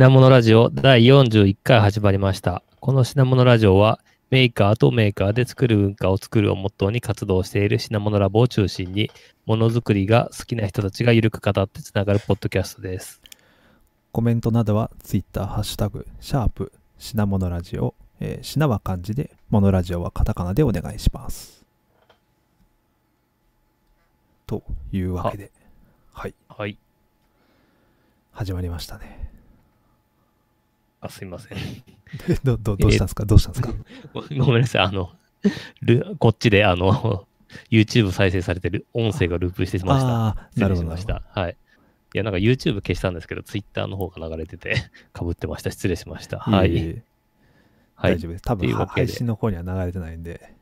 [0.00, 2.62] 品物ラジオ第41回始まりました。
[2.80, 4.00] この品物ラジオは、
[4.30, 9.10] メーカーとメーカーで作る文化を作るをモットーに活動している品物ラボを中心に、
[9.44, 13.20] ものづくりが好きな人たちがゆるく語ってつながるポッドキャストです。
[14.10, 21.62] コメントなどは Twitter、ハッシュタグ、シャープ、品物ラジオ、えー、品は漢字で、モノラジオはカタカナでお願いします。
[24.46, 24.62] と
[24.92, 25.50] いうわけで、
[26.14, 26.78] はい、はい。
[28.32, 29.29] 始まりましたね。
[31.00, 31.58] あ、すいません。
[32.44, 33.72] ど、ど、どうしたんですか、どうしたんですか？
[34.12, 34.82] ご ごめんなさい。
[34.82, 35.10] あの、
[35.82, 37.26] ルこっちで、あの、
[37.70, 40.08] YouTube 再生されてる音声がループしてました。
[40.08, 40.90] ああ、失なるほど。
[40.90, 41.40] 礼しました。
[41.40, 41.56] はい。
[42.14, 44.74] いや、なんか YouTube 消したんですけど、Twitter の方が流れてて、
[45.12, 45.70] かぶってました。
[45.70, 46.38] 失礼しました。
[46.40, 46.70] はい。
[46.72, 47.02] いえいえ
[47.94, 48.18] はい大。
[48.18, 48.42] 丈夫です。
[48.42, 50.54] 多分配信の方には流れてないんで、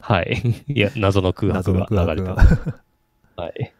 [0.00, 0.64] はい。
[0.68, 2.34] いや、謎の空白が流れ白てが
[3.36, 3.44] ま。
[3.44, 3.72] はい。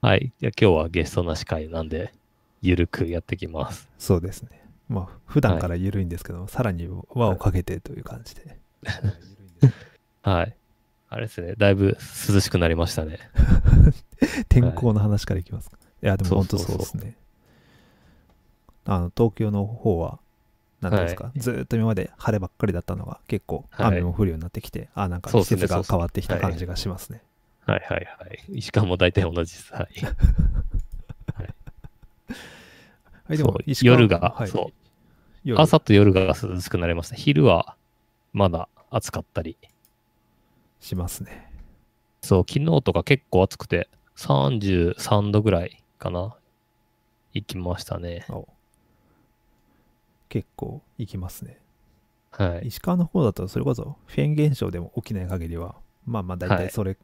[0.00, 0.32] はい。
[0.40, 2.12] じゃあ今日はゲストなし会なんで、
[2.60, 3.88] ゆるくやってきます。
[3.98, 4.50] そうですね。
[4.88, 8.58] まあ、普段から緩いんですけど、さらに輪をかけてという感じで。
[10.22, 10.56] はい。
[11.10, 11.54] あれですね。
[11.56, 11.96] だいぶ
[12.28, 13.18] 涼しくなりましたね。
[14.48, 15.78] 天候の話からいきますか。
[16.02, 17.16] いや、でも本当そうですね。
[18.84, 20.18] あの、東京の方は、
[20.80, 27.22] なんですか、はずーっと今まで晴ればっかりだったのが結構はい雨も降るようになってきて、あ、なんか季節が変わってきた感じがしますね。
[27.66, 28.62] はいはいはい。
[28.62, 29.72] しかも大体同じです。
[29.72, 30.00] はい。
[31.34, 31.54] はい、
[33.28, 34.72] でそうも石川夜がはいそう
[35.44, 37.14] 夜朝と夜が涼しくなりました。
[37.14, 37.76] 昼は
[38.32, 39.56] まだ暑かったり。
[40.80, 41.50] しますね。
[42.22, 46.36] そう、昨日とか結構暑くて、33度ぐらいかな。
[47.32, 48.24] 行きましたね。
[48.28, 48.48] お
[50.28, 51.60] 結構行きますね。
[52.30, 52.68] はい。
[52.68, 56.96] 石川の方だとそれこそフェーン現象でも起きない限りは、まあまあ大はい体それ、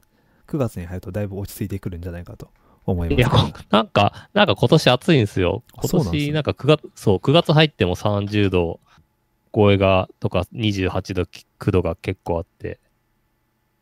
[0.46, 2.50] 9月に入るとだいぶ落ち着いてくるんじゃないかと
[2.86, 3.64] 思いいや、ますけど。
[3.70, 5.62] なんか、なんか今年暑いんですよ。
[5.72, 8.80] 今年なんか9月、そう、9月入っても30度
[9.54, 12.80] 超えが、とか28度、9度が結構あって、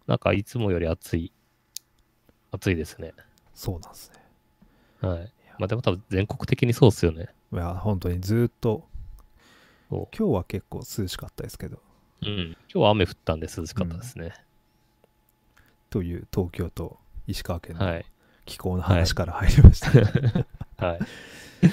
[0.07, 1.33] なんかいつもより暑い、
[2.51, 3.15] 暑いですね。
[3.55, 4.13] そうなんです
[5.01, 5.33] はい。
[5.59, 7.25] まあでも多分全国的にそうっすよね。
[7.25, 7.29] ね。
[7.53, 8.85] いや、本当にずーっと、
[9.91, 11.79] そ今日は結構涼しかったですけど、
[12.23, 12.27] う。
[12.27, 12.39] うん。
[12.51, 14.33] 今日は雨降ったんで涼しかったですね。
[15.91, 18.05] という東京と石川県のはい。
[18.45, 20.99] 気候の話から入りました、ねはい。
[21.63, 21.73] 今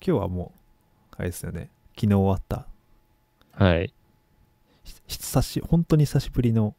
[0.00, 0.52] 日はも
[1.12, 2.66] う、あれですよね、昨日終わった、
[3.64, 3.92] はい。
[4.84, 6.74] ひ久し、本当に久しぶりの、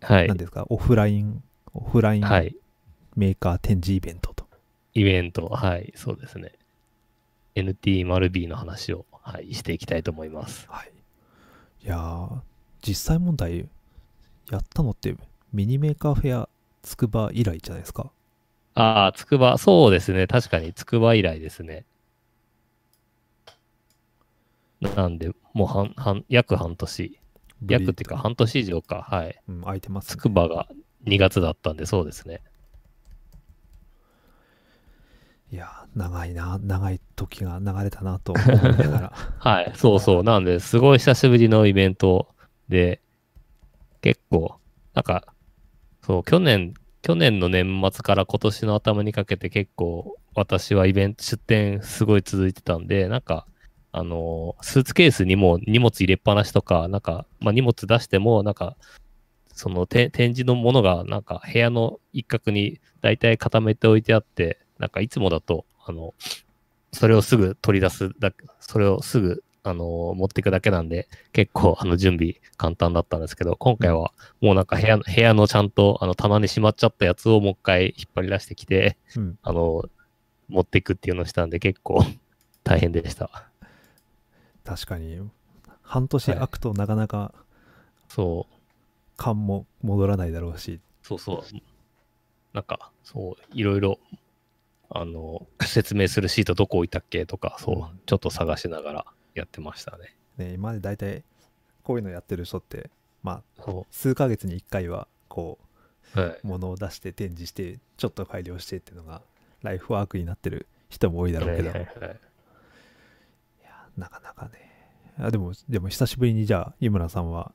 [0.00, 0.36] はい何。
[0.36, 1.42] ですか、オフライン、
[1.74, 2.54] オフラインはい。
[3.16, 4.46] メーカー展示イベントと。
[4.94, 5.92] イベント、はい。
[5.96, 6.52] そうですね。
[7.54, 10.66] NT-B の話を、はい、していきたいと思います。
[10.68, 10.92] はい。
[11.82, 12.40] いやー、
[12.82, 13.68] 実際問題、
[14.50, 15.16] やったのって、
[15.52, 16.48] ミニメーカーフェア
[16.86, 18.12] つくば以来じゃないですか。
[18.74, 20.28] ああ、つくば、そうですね。
[20.28, 21.84] 確かにつくば以来ですね。
[24.80, 27.20] なんで、もう半、半、約半年。
[27.68, 29.02] 約っていうか、半年以上か。
[29.02, 29.40] はい。
[29.48, 30.68] うん、空いてます、つくばが
[31.06, 32.40] 2月だったんで、そうですね。
[35.50, 39.12] いやー、長いな、長い時が流れたなと思いながら。
[39.38, 39.72] はい。
[39.74, 40.22] そうそう。
[40.22, 42.28] なんで、すごい久しぶりのイベント
[42.68, 43.00] で、
[44.02, 44.60] 結構、
[44.94, 45.32] なんか、
[46.06, 46.72] そう、去年、
[47.02, 53.44] 去年の年末から今年の頭にかけて結構、私はイベント、出店すごい続いてたんで、なんか、
[53.90, 58.76] あのスーツケースにも荷物入れっぱなしとか、なんか、まあ、荷物出しても、なんか、
[59.52, 66.14] そのて展示のものが、なんか部屋の一角に大体固めておいてあって、なんかいつもだと、あの、
[66.92, 79.38] それをすぐ取り出すだけ、それをすぐ、あの、持っていくだけなんで、結構、あの、準備簡単だったんですけど、今回は、もうなんか部屋の、部屋のちゃんと、あの、棚にしまっちゃったやつをもう一回引っ張り出してきて、うん。
[79.42, 79.84] あの、
[80.48, 82.04] 持っていくっていうのをしたんで、結構、
[82.62, 83.50] 大変でした。
[84.64, 85.20] 確かに、
[85.82, 87.32] 半年空くとなかなか
[88.08, 88.54] そう、
[89.16, 91.56] 勘も戻らないだろうし、そうそう。
[92.52, 93.98] なんか、そう、いろいろ、
[94.90, 100.16] あの、説明するシートどこ置いたっけとか、そう、うんちょっと探しながらやってましたね。
[100.36, 101.24] ね、今まで大体
[101.82, 102.90] こういうのやってる人って、
[103.22, 105.66] まあ、そ数ヶ月に1回は、こう。
[106.20, 106.28] はい。
[106.30, 109.22] う、物を出して展示して、ちょっと改良してっていうのが、
[109.62, 112.20] ライフワークになってる人も多いだろうけど、はいはいはい
[113.60, 114.50] いやなかなかね。
[115.18, 117.52] あでも、でも久しぶりにじゃあ、井村さんは、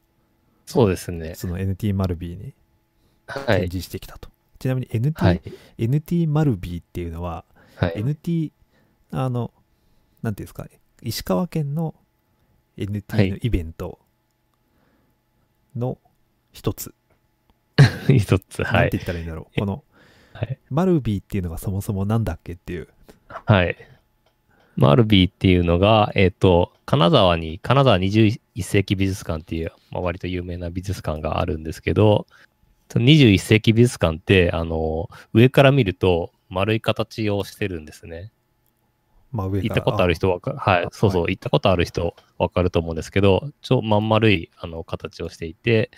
[0.66, 1.36] そうですね。
[1.36, 2.54] その NT マルビーに
[3.28, 3.62] はい。
[3.62, 4.30] 展示してきたと。
[4.60, 5.42] ちなみに NT、はい。
[5.78, 7.46] NT マルビーっていうのは、
[7.76, 7.94] はい。
[7.96, 8.52] NT、
[9.12, 9.54] あの、
[10.22, 10.68] なんていうんですか、
[11.02, 11.94] 石川県のは
[12.78, 14.00] NT いのイベント
[15.76, 15.98] の
[16.52, 16.94] 一つ。
[18.08, 18.98] 一つ、はいなんて。
[18.98, 19.60] 言ったらいいんだろう。
[19.60, 19.84] この、
[20.34, 20.60] はい。
[20.70, 22.88] マルビーっていうのがそもそもなんだっけっていう。
[23.28, 23.76] はい。
[24.76, 32.26] マルビーっていうのが、えっ、と、金沢に、金沢21世紀美術館っていう、まあ、割と有名な美術館があるんですけど、
[32.90, 38.32] その21世紀美術館って、あの、上から見ると丸い形をしてるんですね。
[39.32, 39.62] まあ上。
[39.62, 45.92] 行ったことある人わかはい、そうそう、行ったことある人わかると思うんですけど、超まん丸いあの形をしていて、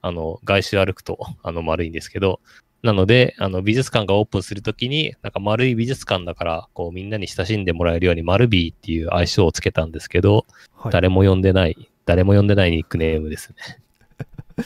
[0.00, 2.40] あの、外周歩くと あの丸いんですけど、
[2.82, 10.46] なので、あの美術館がオープンするときに、なんか丸い美術館だから、こうみんなに親しんでもらえるように丸ビーっていう愛称をつけたんですけど、
[10.76, 13.80] あ、はい、誰も呼んでない、誰も呼んでないニックネームですね。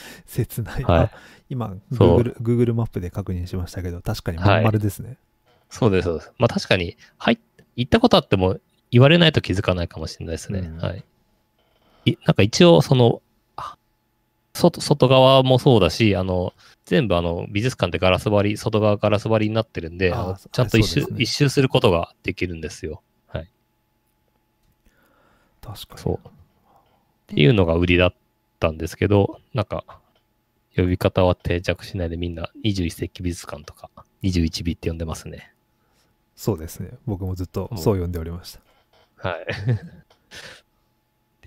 [0.25, 0.83] 切ない。
[0.83, 1.11] はいあ
[1.49, 5.17] 今そう Google, Google マップで確認しましたけど、確かにまん丸ですね。
[5.69, 6.31] そうです、そうです。
[6.37, 7.39] まあ確かに、はい、
[7.77, 8.57] 行ったことあっても
[8.91, 10.59] 言われないと気づかないかもしれないですね。
[10.59, 11.03] うんはい。
[12.05, 13.21] いなんか一応、その、
[13.55, 13.77] あ
[14.53, 16.53] 外、外側もそうだし、あの、
[16.85, 20.11] 全部あの、美術館ってガラス張り、外側ガラス張りになってるんで、
[20.51, 23.01] ちゃんと一周、ね一周することができるんですよ。
[23.27, 23.49] はい。
[25.61, 26.01] 確かに。
[26.01, 26.27] そう。
[26.27, 26.31] っ
[27.27, 28.13] ていうのが売りだっ
[28.59, 29.83] たんですけど、なんか、
[30.75, 33.89] 呼び方は定着しないでみんな21世紀美術館とか
[34.21, 35.51] 21美って呼んでますね。
[36.37, 36.91] そうですね。
[37.05, 39.29] 僕もずっとそう呼んでおりました。
[39.29, 39.41] はい。
[39.43, 39.45] っ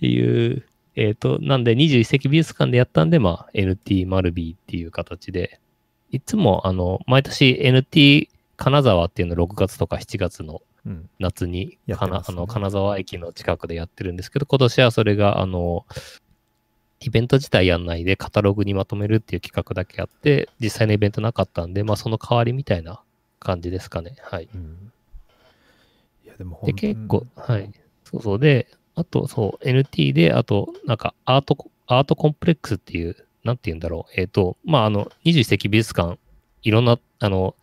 [0.01, 0.67] ていう、
[0.97, 5.61] えっ、と、なんで21世紀美術館でやったんで、まあ NT マルビーっていう形で、
[6.11, 11.11] いつもあの、毎年 NT 金沢っていうの6月とか7月のうん。
[11.19, 15.85] 夏に、やってますねかなあの金沢駅の近くでやってるんですけど、今年はそれが、あの、
[17.01, 23.03] イベント自体やんないでカタログにまとめるっていう企画だけやって、実際のイベントなかったんで、まあその代わりみたいな
[23.41, 24.15] 感じですかね。
[24.21, 24.49] はい。
[24.55, 24.93] うん。
[26.25, 27.71] いや、でもで、結構、はい。
[28.05, 28.39] そうそう。
[28.39, 34.21] で、あと、そう、NT で、あと、なんか、アートコ、アートコンプレックスっていう、なんて言うんだろう。
[34.21, 36.19] えっ、と、まあ、あの、21世紀美術館、
[36.63, 37.57] いろんな、あの、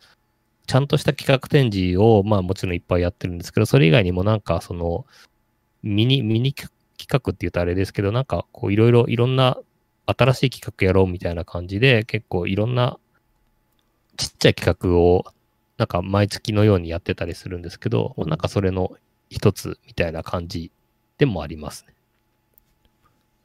[0.66, 5.06] ちゃんとした企画展示を、まあ、もちろんいっぱいやってるんですけど、それ以外にもなんか、その、
[5.82, 6.70] ミニ、ミニ企
[7.08, 9.58] 画って言うとあれですけど、なんか、こう、いろいろ、いろんな
[10.06, 12.98] 新しい企画やろうみたいな感じで、結構いろんな
[14.16, 15.24] ちっちゃい企画を、
[15.78, 18.96] なんか毎月のようにやってたりするんですけど、まあなんかそれの
[19.30, 20.72] 一つみたいな感じ
[21.16, 21.94] でもありますね。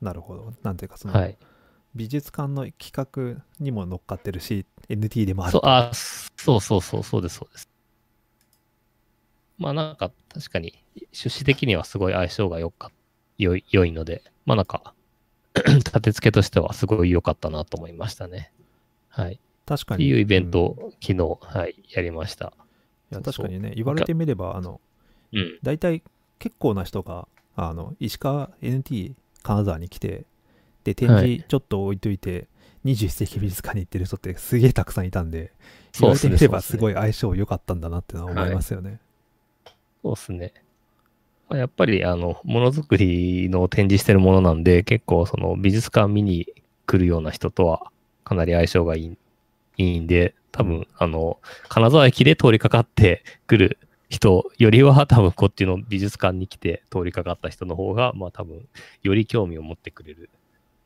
[0.01, 0.53] なるほど。
[0.63, 1.37] なんていうか、その、はい。
[1.95, 7.69] 美術館の企画にも乗っかってるし、NT でもあるそう、あ、そうそうそう、そうです、そうです。
[9.59, 12.91] まあなんか確かに趣旨的にはすごい相性がよか
[13.37, 14.93] 良い良いので、まあなんか
[15.55, 18.51] 立て付けとしてはすごい良かったなと思いましたね。
[19.09, 19.39] はい。
[19.65, 20.07] 確かに。
[20.07, 22.53] いうイベントうんを昨日、はい、やりました。
[23.11, 24.81] いや、確かにね、言われてみれば、あの、
[25.31, 25.59] うん。
[25.63, 26.03] 大体
[26.39, 30.25] 結構な人が、あの、石川 NT 金沢に来て、
[30.83, 32.47] で、展は示ちょっと置いといて、
[32.85, 35.53] 21世紀美術館に行ってる人ってすげえたくさんいたんで、
[35.99, 36.09] 言。
[36.09, 38.99] われてみればすごい相性良かったんだなってのは思いますよね。
[40.01, 40.53] そうですね。
[41.49, 46.47] まあやっぱり、あの、ものづくりの展示してるものなんで、結構、その、美術館見に
[46.85, 47.91] 来るような人とは、
[48.23, 49.17] かなり相性がいい
[49.77, 58.67] いいんで、多分、あの、金沢駅で通りかかってくる人よりは、 多分、こっちの美術館に来て通りかかった人の方が、まあ、多分、
[59.01, 60.39] より興味を持ってくれるっ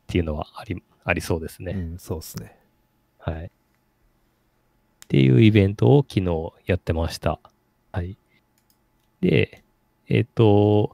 [0.07, 1.73] ていうのはあり、ありそうですね。
[1.73, 2.57] うん、そうですね。
[3.19, 3.45] はい。
[3.45, 3.49] っ
[5.09, 7.39] ていうイベントを昨日やってました。
[7.91, 8.17] はい。
[9.21, 9.63] で、
[10.07, 10.91] えっ、と、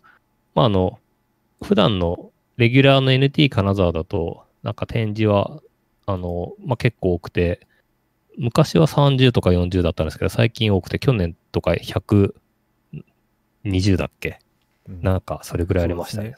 [0.56, 1.00] まあ、あの、
[1.62, 5.62] 普段のレギュラーの NT 金沢だと、なんか展示は、
[6.06, 7.68] あの、まあ、結構多くて、
[8.38, 12.34] 昔は30とか40だったんですけど、最近多くて、去年とか120
[13.98, 14.40] だっけ？
[14.90, 16.36] うんなんか、それぐらいありましたね。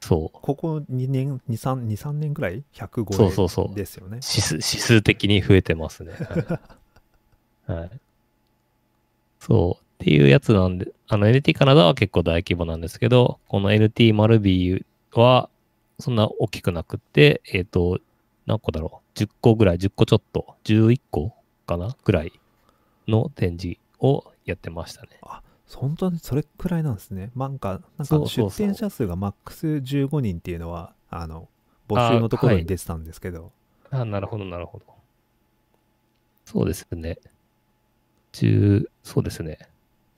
[0.00, 0.30] そう。
[0.32, 4.16] ここ2年、2、3、2、3年ぐらい？105そうそうそうですよね。
[4.16, 6.12] 指数、指数的に増えてますね。
[7.66, 7.78] はい。
[7.80, 7.90] はい
[9.40, 9.84] そう。
[10.02, 14.84] っていうやつなんで、あの NT カナダは結構大規模なんですけど、この NT マルビー
[15.18, 15.48] は
[15.98, 17.98] そんな大きくなくって、えっ、と、
[18.46, 21.34] 何個だろう ?10 個ぐらい、10個ちょっと、11個
[21.66, 22.32] かなぐらい
[23.08, 25.20] の展示をやってましたね。
[25.74, 27.32] 本当にそれくらいなんですね。
[27.34, 31.48] なんか、なんか出展者数がマックス15人っていうのは、あの、
[31.88, 33.52] 募集のところに出てたんですけど、
[33.90, 34.84] あ、なるほど、なるほど。
[36.44, 37.18] そうですね。
[38.32, 39.58] 10、そうですね。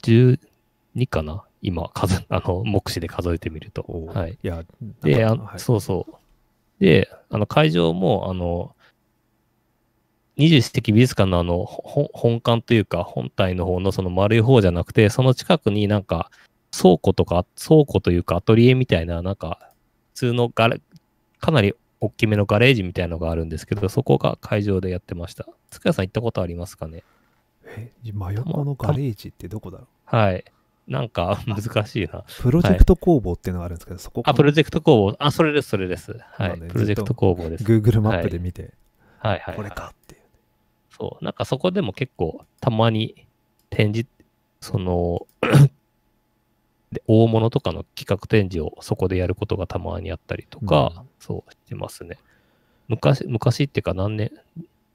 [0.02, 0.38] 12
[1.08, 1.44] かな？
[1.62, 3.84] 今、数、あの、目視で数えてみると。
[4.14, 4.38] はい。
[4.42, 4.64] いや、
[5.02, 6.14] で、あはいそうそう。
[6.80, 8.74] で、あの、会場も、あの、
[10.36, 16.30] 二十世紀美術館のあの、ほ本館というか、本体の方のその丸い方じゃなくて、その近くになんか、
[16.70, 19.72] 倉庫とか、倉庫というか、アトリエみたいな、なんか、
[20.14, 20.80] 普通のガレ、
[21.40, 25.46] かなり大きめのガレージみたいなのがあるんですけど、そこが会場でやってました。
[25.70, 27.02] 塚谷さん行ったことありますかね？
[27.64, 30.16] え、真横のガレージってどこだろう？
[30.16, 30.44] はい。
[30.88, 32.24] なんか難しいな。
[32.40, 35.16] プロジェクト工房っていうのがあるんですけど、そこかあ、プロジェクト工房。
[35.18, 36.18] あ、それです、それです。
[36.32, 36.58] はい。
[36.58, 37.64] プロジェクト工房です。
[37.64, 38.72] Google マップで見て、
[39.18, 39.76] はいはい、これはい。
[39.76, 40.20] かっていう。
[40.90, 41.24] そう。
[41.24, 43.26] なんかそこでも結構たまに
[43.68, 44.08] 展示、
[44.60, 45.26] その、
[46.90, 52.16] で大物とかの企画展示をそこでやることがたまにあったりとか、うんそうしてますね。
[52.86, 54.30] 昔、昔っていうか何年、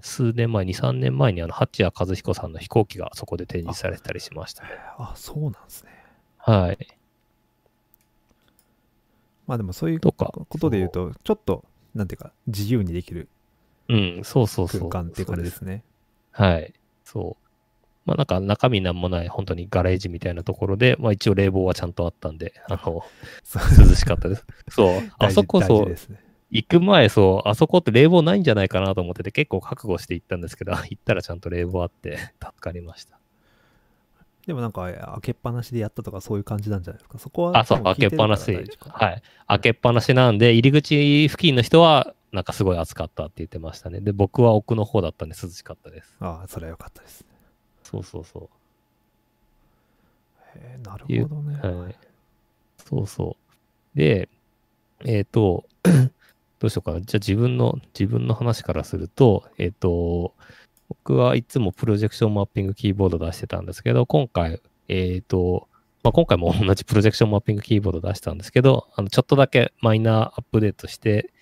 [0.04, 4.70] 数年前、2、3年前にあの、八谷和彦さんの飛行機がそこで展示されたりしましたね。
[4.98, 5.92] あ、そうなんですね。
[6.38, 6.98] はい。
[9.48, 10.00] まあでもそういう。
[10.02, 10.14] こ
[10.60, 11.64] とで言うと、ちょっと、
[11.96, 13.30] なんていうか、自由にできる
[13.88, 14.90] うん、そうそうそう。
[14.90, 15.84] 空間っていう感じですね。
[16.32, 16.74] はい。
[17.06, 17.44] そう。
[18.06, 23.04] まあなんか中身なんもない本当にガレージみたいなところで、まあ一応冷房はちゃんとあったんで、あの、
[23.88, 24.46] 涼しかったです。
[24.70, 25.12] そう。
[25.18, 25.96] あそこそうね。
[26.54, 33.18] 行く前そう、あそこって冷房ないんじゃないかなと思ってて結構覚悟して行ったんですけど、 行ったらちゃんと冷房あって 助かりました。
[34.46, 37.18] でもなんか、開けっぱなしでやったとかそういう感じなんじゃないですか？
[37.18, 39.22] そこは、あ、そう、開けっぱなしはい。
[39.48, 44.02] 開けっぱなしなんで、入り口付近の人は、なんかすごい暑かったって言ってましたね。
[44.02, 46.18] で、僕は奥の方だったんで涼しかったです。
[46.20, 47.26] ああ、それはよかったです。
[47.84, 48.50] そうそうそ
[50.56, 50.60] う。
[50.60, 51.60] へえなるほどね。
[51.62, 51.96] はい。
[52.86, 53.38] そうそ
[53.96, 53.98] う。
[53.98, 54.28] で、
[55.06, 55.64] えっ、と、
[56.64, 57.02] どうしようかな。
[57.02, 60.34] じゃあ自分の、自分の話からすると、えっ、と、
[60.88, 65.68] 僕はいつもプロジェクションマッピングキーボード出してたんですけど、今回、えっ、と、
[66.04, 71.34] まあ、今回も 同じプロジェクションマッピングキーボード出したんですけど、あの、ちょっとだけマイナーアップデートして、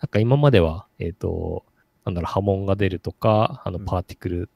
[0.00, 1.64] なんか今までは、えっ、と、
[2.04, 4.50] なんだろう、波紋が出るとか、あの、うんパーティクル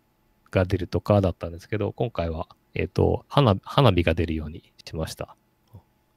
[0.52, 5.35] が出るとかだったんですけど、今回は、えっ、と、花、花火が出るようにしました。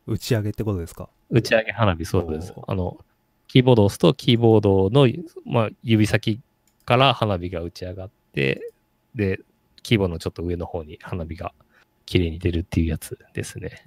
[0.05, 1.09] 打ち上げってことですか？
[1.31, 2.53] 打ち上げ花火、そうです。
[2.67, 2.99] あの、
[3.47, 5.07] キーボードを押すと、キーボードの、
[5.45, 6.41] まあ、指先
[6.85, 8.73] から花火が打ち上がって、
[9.15, 9.39] で、
[9.83, 11.53] キーボードのちょっと上の方に花火が
[12.05, 13.83] 綺麗に出るっていうやつですね。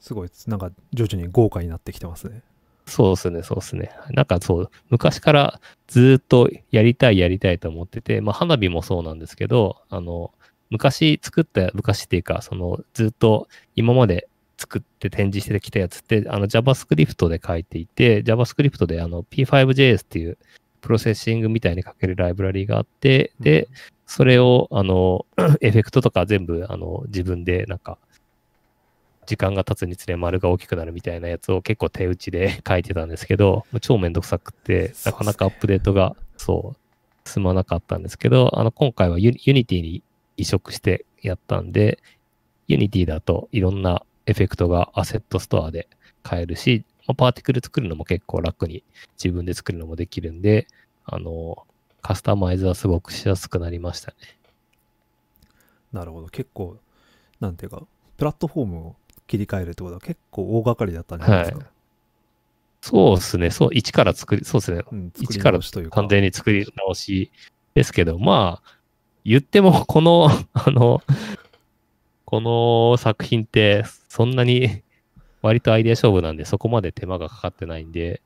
[0.00, 2.42] すごい、なんか徐々に豪華になってきてますね。
[2.86, 3.92] そうですね、そうですね。
[4.10, 10.32] なんかそう、昔からずーっとやりたいやりたいと思ってて、まあ花火もそうなんですけど、あの、
[10.70, 14.28] 昔作った、昔っていうか、そのずっと今まで
[14.60, 20.36] 作って展示してきたやつって、あの JavaScript で書いていて、JavaScript であの P5JS っていう
[20.82, 23.68] Processing みたいに書けるライブラリがあって、で、
[24.06, 25.24] それを、あの、
[25.62, 27.96] エフェクトとか全部、あの、自分で、なんか、
[29.24, 40.02] 時間が経つにつれ丸が大きくなるみたいなやつを結構手打ちで 書いてたんですけど、超めんどくさくて、なかなかアップデートが、そう、進まなかったんですけど、あの、今回はユ Unity に
[40.36, 42.00] 移植してやったんで、
[42.68, 45.88] Unity だといろんなエフェクトがアセットストアで
[46.22, 48.84] 買えるし、まあパーティクル作るのも結構楽に
[49.22, 50.66] 自分で作るのもできるんで、
[51.04, 51.66] あの、
[52.02, 54.16] カスタマイズはすごくしやすくなりましたね。
[55.92, 56.28] なるほど。
[56.28, 56.78] 結構、
[57.40, 57.82] なんていうか、
[58.16, 58.96] プラットフォームを
[59.26, 61.66] 切り替えるってことは結構大掛かりだったんじゃないですか？
[62.82, 63.50] そうですね。
[63.50, 64.82] そう、一から作り、そうですね。
[64.90, 65.58] うん、一から。
[65.90, 67.30] 完全に作り直し
[67.74, 68.78] ですけど、まあ、
[69.24, 71.02] 言っても、この、あの、
[72.30, 74.84] この作品って、そんなに
[75.42, 78.22] 割とアイデア勝負なんで、そこまで手間がかかってないんで、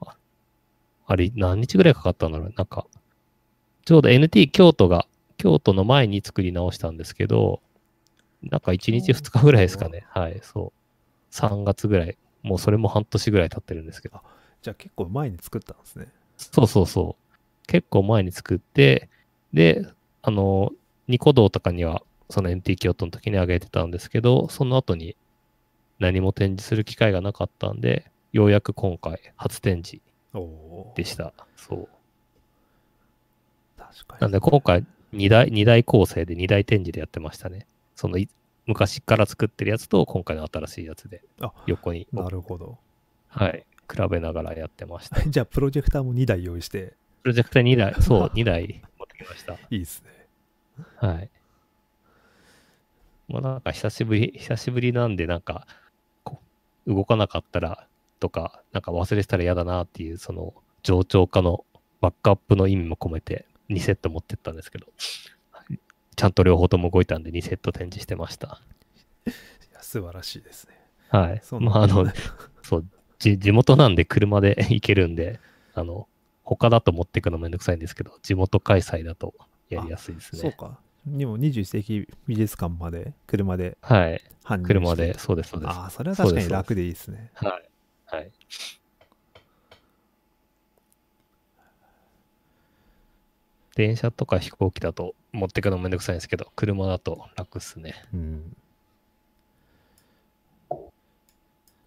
[0.00, 0.16] あ
[1.06, 2.86] あれ、何日ぐらいかかったんだろうなんか、
[3.84, 7.60] ちょうど NT 京都が、京都の前に作り直したんですけど、
[8.44, 10.06] なんか1日2日ぐらいですかね。
[10.10, 11.34] はい、そう。
[11.34, 12.16] 3月ぐらい。
[12.42, 14.20] もうそれも半年ぐらい経ってるんですけど。
[14.62, 16.12] じゃあ結構前に作ったんですね。
[16.36, 17.66] そうそうそう。
[17.66, 19.08] 結構前に作って、
[19.52, 19.84] で、
[20.22, 20.70] あの、
[21.08, 25.16] ニコ動とかには、その NT 京都の時に上げてたんですけど、その後に
[25.98, 30.02] 何も展示する機会がなかったんで、ようやく今回初展示。
[30.96, 31.34] でした。
[31.56, 31.88] そう。
[33.76, 34.20] 確かに。
[34.22, 37.66] なんで今回2台、二台構成で2台展示でやってましたね。
[37.94, 38.30] そのい
[38.66, 42.78] 昔から作ってるやつと今回の新しいやつであ横に、なるほど。
[43.28, 45.20] はい、比べながらやってました。
[45.28, 49.52] じゃあ、プロジェクターも2台用意して、プロジェクター2台、そう、 2台持ってきました。
[49.68, 50.26] いいですね。
[50.96, 51.30] はい。
[53.28, 55.66] まあなんか久しぶり、久しぶりなんでなんか、
[56.86, 57.86] 動かなかったら
[58.20, 61.64] とか、なんか忘れてたら嫌だなっていう、その冗長化の
[62.00, 64.86] バックアップの意味も込めて2セット持ってったんですけど、
[66.16, 68.60] ちゃんと両方とも動いたんで2セット展示してました。
[69.80, 70.78] 素晴らしいですね。
[71.08, 71.42] はい。
[71.60, 72.06] まああの、
[72.62, 72.86] そう、
[73.18, 75.40] じ地元なんで車で 行けるんで、
[75.74, 76.08] あの、
[76.44, 79.34] 他だと持っていくのめんどくさいんですけど、地元開催だと
[79.68, 80.40] やりやすいですね。
[80.40, 80.78] そうか。
[81.06, 84.20] にも21世紀美術館まで車ではい。
[84.64, 85.70] 車で、そうです、そうです。
[85.70, 87.30] ああ、それは確かに楽でいいですね。
[87.34, 87.70] はい。
[88.06, 88.32] はい。
[93.74, 97.94] 電車とか飛行機だと持ってくのめんどくさいんですけど、車だと楽っすね。
[98.12, 98.56] うん。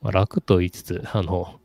[0.02, 1.60] まあ、楽と言いつつ、あの、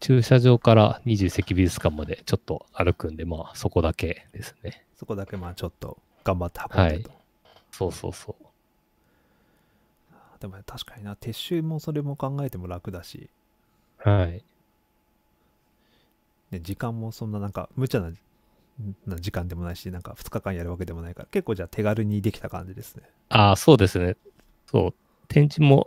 [0.00, 4.84] 駐車場から二十世紀美術館までちょっと歩くんで、まあそこだけですね。
[4.96, 7.10] そこだけまあちょっと頑張って運んでと。
[7.70, 8.44] そうそうそう。
[10.40, 13.28] でも確かにな、撤収もそれも考えても楽だし、
[13.98, 14.42] はい。
[16.50, 18.10] ね、時間もそんななんか無茶な
[19.06, 23.02] な時間でもないし、なんか2日間やるわけでもないから、結構じゃあ手軽にできた感じですね。
[23.28, 24.16] ああ、そうですね。
[24.66, 24.94] そう。
[25.28, 25.84] 展示も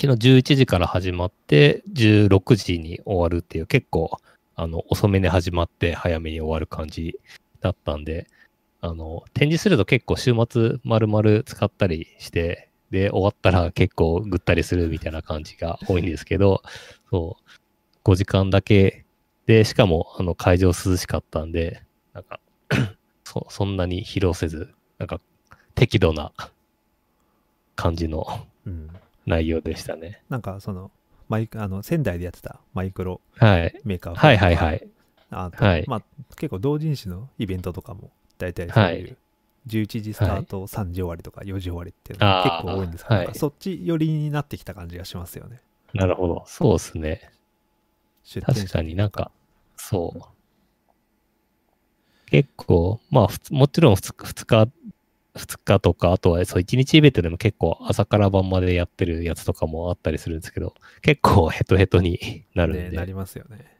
[0.00, 4.18] 昨日11時から始まって、16時に終わるっていう、結構、
[4.56, 7.18] あの、遅めに始まって早めに終わる感じ
[7.60, 8.26] だったんで、
[8.84, 16.62] あの、展示すると結構週末丸々使ったりして、で、終わったら結構ぐったりするみたいな感じが多いんですけど、
[17.10, 17.50] そう、
[18.04, 19.06] 5時間だけ
[19.46, 22.40] で、しかも、あの、会場涼しかったんで、なんか、
[23.24, 25.18] そそんなに疲労せず、なんか、
[25.74, 26.32] 適度な
[27.76, 28.26] 感じの
[28.66, 28.90] うん。
[29.24, 30.22] 内容でしたね。
[30.28, 30.90] なんかその、
[31.30, 33.80] マイク、あの、仙台でやってたマイクロはい。
[33.84, 34.86] メーカーはいはいはい。
[35.30, 36.02] あと、はいまあ
[36.36, 39.16] 結構同人誌のイベントとかも大体そういう、はい
[39.66, 45.62] 11時スタート、3時終わりとか4時終わりっていうのが結構多いんですけど、はいそっち寄りになってきた感じがしますよね。
[45.94, 46.44] なるほど。
[46.46, 47.30] そうですね。
[48.42, 49.30] 確かになんか、
[49.76, 50.20] そう。
[52.26, 54.72] 結構、まあ、もちろん2日、2日、
[55.34, 63.78] 2日とか、あとはそう1日イベントでも結構朝から晩までやってるやつとかもあったりするんですけど、結構ヘトヘトになるんで、ねなりますよね。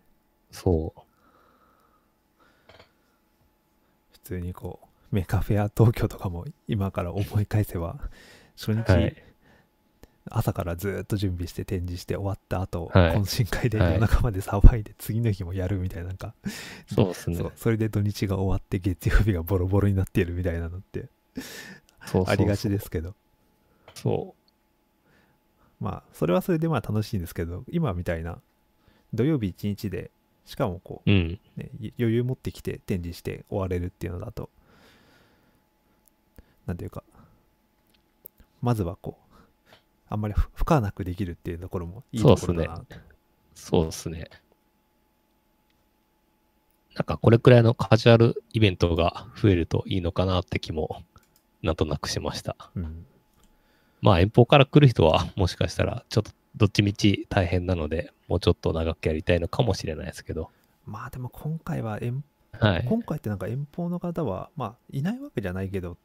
[0.51, 1.01] そう。
[4.13, 7.99] 普通にこう、メカフェア東京とかも今から思い返せば、
[8.57, 9.23] 初日、はい。
[10.31, 13.17] 朝からずっと準備して展示して終わった後、はい。
[13.17, 13.93] 懇親会ではい。
[13.95, 16.35] 夜中まで騒いで次の日もやるみたいななんか、
[16.93, 17.51] そうですね。
[17.57, 21.09] それで土日が終わって月曜日がボロボロになっているみたいなのって
[22.27, 23.15] ありがちですけど。
[23.95, 24.35] そ
[25.81, 28.39] まあそれはそれでまあ楽しいんですけど今みたいな
[29.13, 30.11] 土曜日一日で
[30.45, 31.11] しかもこう。
[31.11, 31.41] うん。
[31.57, 34.51] う、ね、い余裕持ってきて展示して終われるっていうのだと
[36.67, 37.03] なんていうか
[38.63, 39.35] まずはこう
[40.09, 42.85] あんまりふ負荷なくできるっていうところもいいところだなと
[43.55, 44.29] そうですね。
[46.97, 51.03] なんかこれくらいのカジュアルイベントが増えるといいのかなって気も
[51.63, 52.57] なんとなくしました。
[52.77, 53.07] うん
[54.01, 60.51] まあ遠方から来る人はもしかしたらちょっとどっちみち大変なのでもうちょっと長くやりたいのかもしれないですけど。
[60.87, 62.87] まあでも今回は遠はい。
[62.89, 65.97] 今回ってなんか遠方の方はまあいないわけじゃないけど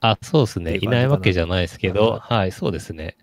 [0.00, 0.76] あ、そうですね。
[0.76, 3.16] いなないわけじゃないですけど、はい、そうですね。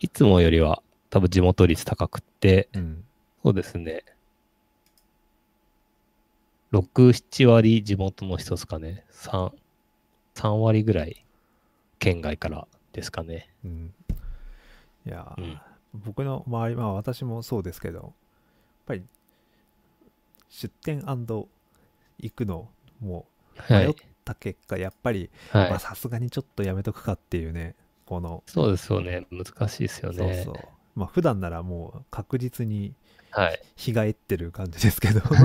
[0.00, 3.04] いつもよりは多分地元率高くって、うん
[3.42, 4.04] そうですね。
[6.72, 9.04] 6、7割地元の人ですかね。
[9.12, 9.52] 3、
[10.34, 11.24] 3割ぐらい
[11.98, 13.50] 県外からですかね。
[13.64, 13.94] うん
[15.06, 15.60] いやー、うん
[15.94, 18.12] 僕の周りまあ私もそうですけどやっ
[18.86, 19.02] ぱり
[20.48, 22.68] 出店行くの
[23.00, 23.26] も
[23.68, 23.96] 迷っはい。
[24.24, 27.74] た結果、やっぱりさすがにちょっとやめとくかっていうね
[28.06, 29.26] このそうですよね。
[29.30, 30.44] 難しいですよね。
[30.44, 32.94] そうそうまあ普段ならもう確実に
[33.30, 33.60] はい。
[33.76, 35.40] 日帰ってる感じですけど はい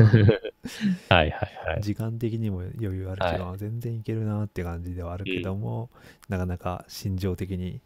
[1.09, 1.81] はいはい。
[1.81, 5.89] 時間的にも余裕あるけど、は全然いけるなって感じではあるけども、
[6.29, 7.79] なかなか心情的に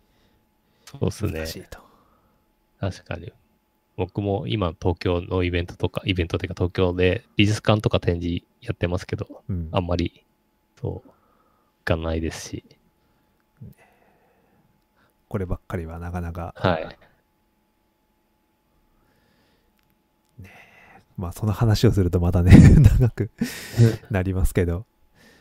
[0.85, 1.47] そうですね難。
[1.47, 1.79] しいと。
[2.81, 3.31] 確かに。
[3.95, 10.25] 僕も今東京のイベントとか、イベントというか東京で美術館とか展示やってますけど、うんあんまり、
[10.81, 11.13] そう、行
[11.85, 12.65] かないですし。
[15.29, 16.97] こればっかりはなかなか、はい。
[21.17, 22.51] まあその話をするとまたね
[22.99, 23.29] 長く
[24.09, 24.87] なりますけど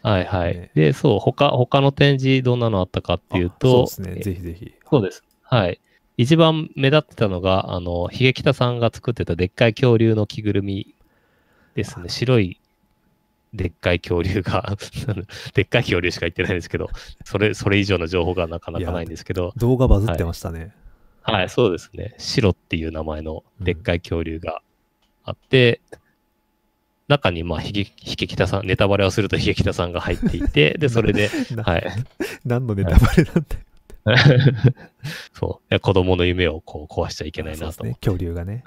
[0.02, 0.54] はいはい。
[0.54, 5.22] ねで、そう、他、他の展示どんなのあったかっていうあと、そうですねえぜひぜひそうです。
[5.42, 5.80] はい。
[6.20, 10.94] 一番目立ってたのが、あの、ひげきたさんが作ってたでっかい恐竜の着ぐるみ
[11.74, 12.10] ですね。
[12.10, 12.60] 白い
[13.54, 14.76] でっかい恐竜が、
[15.54, 16.90] でっかい恐竜しか言ってないんですけど、
[17.24, 20.74] それ、それ以上の情報がなかなかないんですけど、動画バズってましたね、
[21.22, 22.14] はい、そうですね。
[22.18, 24.60] 白っていう名前のでっかい恐竜が
[25.24, 25.80] あって、
[27.08, 31.86] 中に、まあ、ひげ、ひげきたさん、ネタバレをするとひげきたさんが入っていて、で、それで、 な はい。
[32.44, 33.44] 何のネタバレなんだよ、
[35.32, 35.80] そう。
[35.80, 37.82] 子供の夢をこう壊しちゃいけないなと思って。
[37.84, 38.64] ね恐竜がね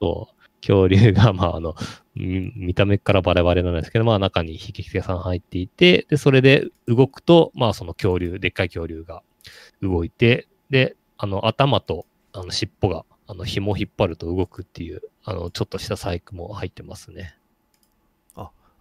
[0.00, 0.42] そう。
[0.60, 1.74] 恐竜が、まあ、あの、
[2.14, 9.22] み見た目からバレバレなんですけど、まあ、中にひげきたさん入っていて、で、それで動くと、まあ、その恐竜、でっかい恐竜が
[9.80, 17.36] 動いて、で、あの、頭と、あの、尻尾が、あの、紐を引っ張ると動くっていう、あの、ちょっとした細工も入ってますね。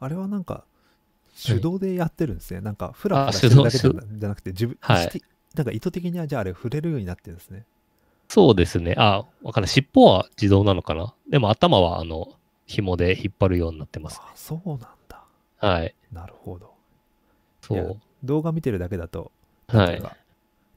[0.01, 0.65] あれはなんか
[1.45, 2.59] 手動でやってるんですね。
[2.59, 5.21] なんか、フラフあラしてるだけじゃなくて、自分、はい
[5.55, 7.65] なんか意図的にはじゃああれ触れるようになってるんですね。
[8.29, 8.95] そうですね。
[8.97, 9.69] あ、わかんない。
[9.69, 11.13] 尻尾は自動なのかな？
[11.29, 12.29] でも頭は、あの、
[12.65, 14.21] 紐で引っ張るようになってます。
[14.23, 15.23] あ、そうなんだ。
[15.57, 15.93] はい。
[16.13, 16.73] なるほど。
[17.61, 17.99] そう。
[18.23, 19.33] 動画見てるだけだと、
[19.67, 20.01] はい。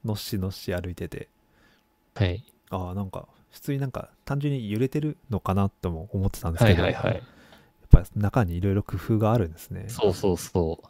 [0.03, 1.29] のっしのっし歩いてて、
[2.15, 2.43] はい。
[2.69, 7.13] ああ、なんか、普通になんか単純に揺れてるのかなとも思ってたんですはけど、いはいはい。
[7.13, 7.23] やっ
[7.89, 9.85] ぱ中にいろいろ工夫があるんですね。
[9.87, 10.87] そうそうそう。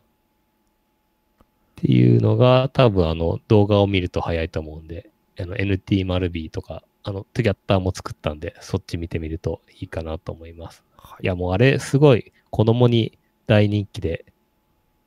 [1.81, 5.09] っていうのが多分あの動画を見ると早いと思うんで、
[5.39, 10.83] あの NT-B とか、あのトゥギャッターも作ったんで、そっち見てみるといいかなと思います。
[10.97, 14.25] はいいやもうあれすごい子供に大人気で、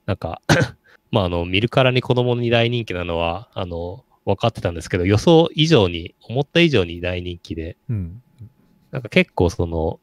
[0.07, 0.43] なんか、
[1.11, 8.23] まああの見るからに子供に大人気なのは、あの、分かってたんですけど、予想以上に、思った以上に大人気で、うん。
[8.91, 10.01] なんか結構その、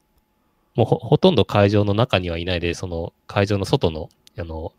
[0.76, 4.74] もうほほとんど会場の中にはいないで、その会場の外の、あの、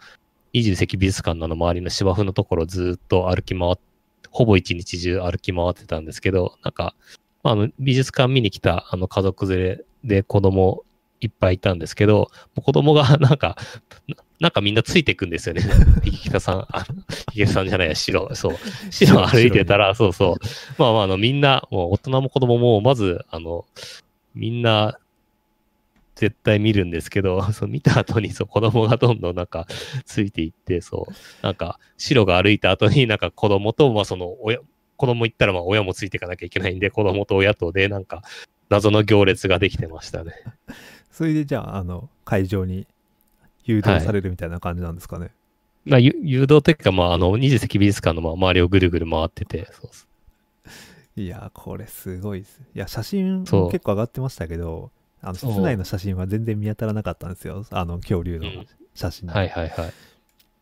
[0.57, 3.83] 二十世紀美術館のの周りの芝生のところずっと歩き回って、
[4.31, 6.95] ほぼ一日中歩き回ってたんですけど、なんか、
[7.43, 10.85] あ、の美術館見に来たあの家族連れで子供
[11.21, 13.59] いっぱいいたんですけど、子供が なんか、
[14.41, 15.63] なんかみんなついていくんですよね。
[16.03, 18.57] ひきたさん、あの、ひげさんじゃないや、白、そう。
[18.91, 20.45] 白歩いてたら、そうそう。
[20.79, 23.67] まあまあ、あの、みんな、もう大人も子供も、まず、あの、
[24.35, 24.99] みんな、
[26.17, 29.67] 絶対見るんですけど、 そう見た後にそう子供がどんどんなんか
[30.05, 34.59] ついていって、そう、なんか白が歩いた後になんか子供と、まあその親、
[34.97, 38.23] 子供行ったらまあ親もついていかなきゃいけないんで、子供と親とでなんか
[38.71, 40.33] 謎の行列ができてましたね。
[41.13, 42.87] それでじゃあ、あの、会場に
[43.65, 45.31] 誘導されるみたいな感じなんですかね？
[45.85, 52.61] まあ、ゆ誘導というか、まあ、あの、二次石美術館のまあ周りをぐるぐる回ってて、そうそうい、やー、これすごいです。
[52.75, 54.91] いや、写真結構上がってましたけど、
[55.23, 57.65] あの、室内の写真は全然見当たらなかったんですよ。
[57.71, 59.93] あの、恐竜のうん写真はいはいはい。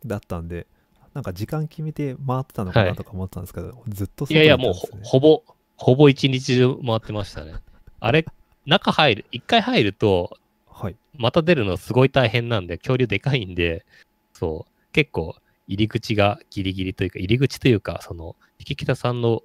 [0.04, 0.66] だったんで、
[1.14, 4.72] なんか時間決めて回ってたのかはないとか思ってたんですけど、ずっといやいや、もう
[5.04, 5.44] ほぼ、
[5.76, 7.54] ほぼ一日中回ってましたね。
[8.00, 8.26] あれ、
[8.66, 10.36] 中入る、一回入ると、
[10.68, 10.96] はい。
[11.16, 13.86] また出るのすごい大変なんで、恐竜でかいんで、
[14.32, 15.36] そう、結構
[15.68, 19.42] 入り口がギリギリというか、入り口というか、その、引北さんの、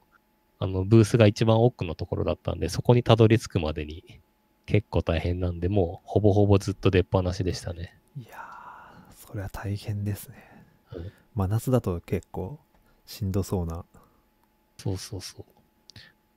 [0.58, 4.20] あの、ブースが一番奥のところだったんで、そこにたどり着くまでに
[4.70, 7.98] 結構大変なんで、もうほぼほぼずっと出っ放しでしたね。
[8.16, 10.36] いやー、それは大変ですね
[10.94, 11.12] うん。
[11.34, 12.60] 真夏だと結構
[13.08, 13.84] しんどそうな。
[14.78, 15.46] そうそうそう。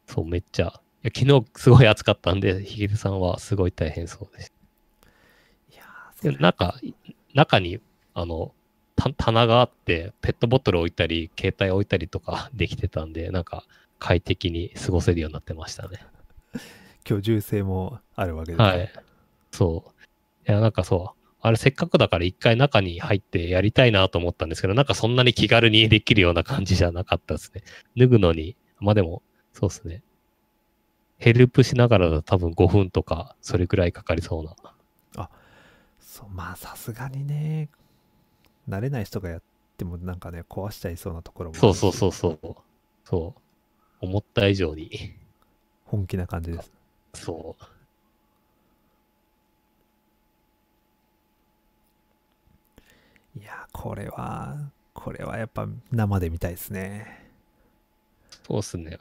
[0.07, 0.81] そう、めっちゃ。
[1.05, 4.53] いや昨日すごい暑かったんで、ヒゲルさんはすごい大変そうです。
[5.71, 6.75] いやー、それで中、
[7.35, 7.81] 中に、
[8.15, 8.55] あの、
[8.97, 13.67] た棚があって、ペットボトル置いたり、携帯置いたりとかできてたんで、なんか
[13.99, 15.99] 快適に過ごせるようになってましたね。
[17.05, 18.93] 居住性もあるわけですねはい。
[19.51, 19.91] そう。
[20.49, 21.27] いや、なんかそう。
[21.41, 27.63] あれせっかくだから一回中に入ってやりたいなと思ったんですけど、なんかそんなに気軽にできるような感じじゃなかったですね。
[27.97, 30.03] 脱ぐのに、まあでも、そうですね。
[31.19, 34.55] ヘルプしながらだと多分5分とか、それくらいかかりそうな。
[36.13, 37.71] そうまあさすがにね
[38.69, 39.43] 慣れない人がやっ
[39.79, 42.57] てもなんかね壊しちゃいそうなところもそうそうそうそう。
[43.03, 43.41] そう。
[44.05, 44.91] 思った以上に。
[45.87, 46.71] 本気な感じです
[47.15, 47.65] そう。
[53.41, 54.59] いやこれは
[54.93, 57.23] これはやっぱ生で見たいですね
[58.47, 58.99] そうっすね。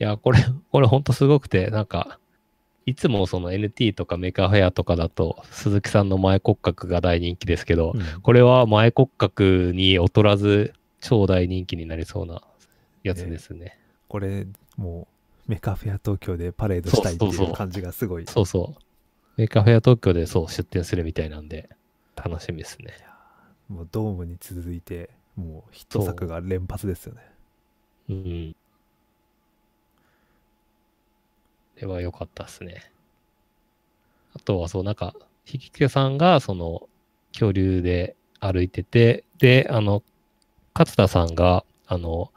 [0.00, 2.18] いや、これ、これほんとすごくて、なんか、
[2.86, 12.42] いつもその NT とかメカフェアとかだと、鈴木さんの前骨格が大人気ですけど、うんこれは前骨格に劣らず、超大人気になりそうな
[13.02, 13.78] やつですね。
[14.08, 14.46] これ
[14.76, 15.17] もう
[15.48, 18.82] メカフェア東京でパレードしたいっていう感じがすごいそうそう。
[19.36, 21.68] メカフェア東京でそう出店するみたいなんで、
[22.14, 22.92] 楽しみですね。
[23.68, 27.20] もうドームに続いてもうヒット作が連発ですよね
[28.08, 28.56] うん。
[31.76, 32.90] では良かったですね。
[34.34, 35.14] あとはそう、なんか、
[35.50, 36.88] 引き手さんが、その、
[37.32, 40.02] 恐竜で歩いてて、で、あの、
[40.74, 42.32] 勝田さんが、あの、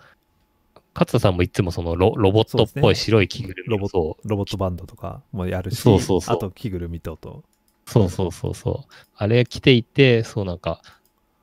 [0.94, 7.44] 勝田さんもいつもそのロロボットっぽい白い着ぐるみロボロボットバンドとかもやるしそうそうそうあと着ぐるみとと
[7.92, 8.94] そうそうそうそう。
[9.16, 10.82] あれ着ていて、そうなんか、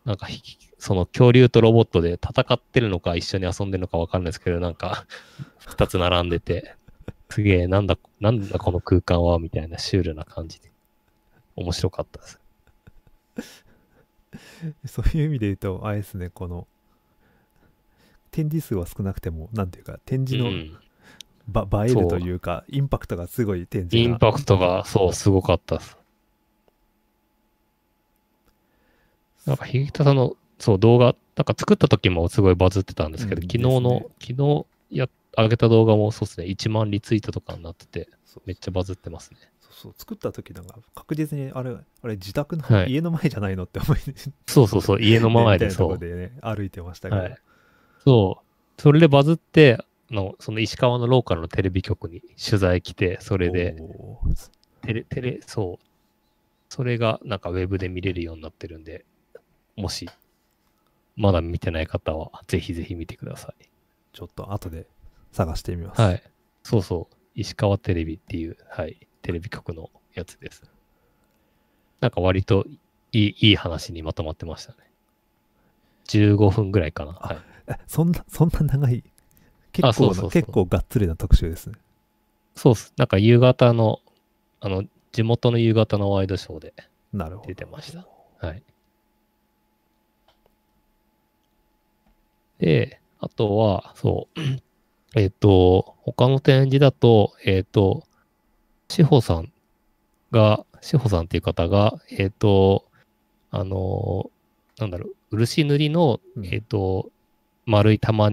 [0.07, 0.43] なんかひ、
[0.79, 5.07] その恐竜とロボットで戦ってるのか一緒に遊んでるのかわかんないですけど、なんか、
[5.59, 6.75] 二つ並んでて、
[7.29, 10.71] すげえ、なんだ、なんだこの空間は、みたいなシュールな感じで。
[11.57, 12.41] 面白かったです。
[14.87, 16.67] そういう意味で言うとあれですねこの
[18.31, 20.79] 展示数は少なくてもなんていうか展う示のん。
[21.49, 25.97] ば、映えるというかインパクトがすごい展示がインパクトが、そう、すごかったです。
[29.47, 38.09] なんか、ひげたさんの、そう、動画、なんか作った時もすごいバズってたんですけど、うん昨日の、昨日や、上げた動画もそうですね、1万リツイートとかになってて、
[38.45, 39.39] めっちゃバズってますね。
[39.61, 43.99] そうそう作った時なんか確実にあれあれ自宅の、はい家の前じゃないのって思い
[44.47, 45.99] そうそうそう、家の前で そう。
[45.99, 47.39] 歩いてましたけど、はい
[48.05, 48.43] そ
[48.77, 48.81] う。
[48.81, 49.79] それでバズって、
[50.11, 53.77] あのその石川のローカルのテレビ局に取材来て、それで、
[54.83, 55.85] テレ、テレ、そう。
[56.69, 59.05] それがなんかウェブで見れるようになってるんで、
[59.77, 60.09] もし、
[61.17, 63.69] まだ見てない方は、ぜひぜひ見てください。
[64.13, 64.87] ちょっと後で
[65.33, 66.23] 探してみます、はい。
[66.63, 67.15] そうそう。
[67.35, 70.63] 石川テレビっていう、はい、テレビ局のやつです。
[72.01, 72.65] なんか割と
[73.13, 74.79] いい、いい話にまとまってましたね。
[76.09, 77.19] 15分ぐらいかな。
[77.21, 77.39] あはい。
[77.69, 79.05] え そんなそんな長い
[79.73, 81.77] 結構そうそうそう結構がっつりな特集ですね
[82.59, 82.93] そうっす。
[82.97, 84.01] なんか夕方の、
[84.61, 86.75] あの、地元の夕方のワイドショーで
[87.47, 88.05] 出てました。
[88.45, 88.63] はい。
[92.59, 94.41] で、あとは、そう、
[95.21, 98.03] えっ、と、他の展示だと、えっ、と、
[98.89, 99.53] 志保さん
[100.33, 102.85] が、志保さんっていう方が、えっ、と、
[103.53, 107.11] あのーなんだろう、漆塗りの、うんえっ、と、
[107.69, 108.33] 丸い玉、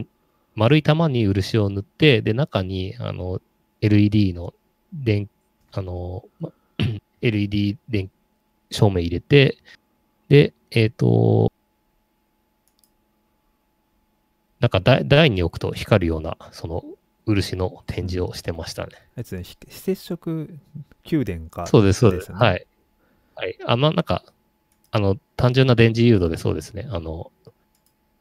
[0.55, 3.41] 丸い玉に漆を塗って、で、中に、あの、
[3.81, 4.53] LED の
[4.93, 5.29] 電、
[5.73, 6.51] あの、 ま
[7.21, 8.09] LED 電、
[8.71, 9.57] 照明入れて、
[10.29, 11.51] で、えっ、と、
[14.61, 16.83] なんか台台に置くと光るような、その、
[17.25, 18.93] 漆の展示をしてましたね。
[19.17, 20.49] あいつね非非接触
[21.11, 22.31] 宮殿かそうです、そうです。
[22.31, 22.65] はい。
[23.35, 23.57] はい。
[23.65, 24.23] あの、なんか、
[24.91, 26.87] あの、単純な電磁誘導でそうですね。
[26.89, 27.31] あの、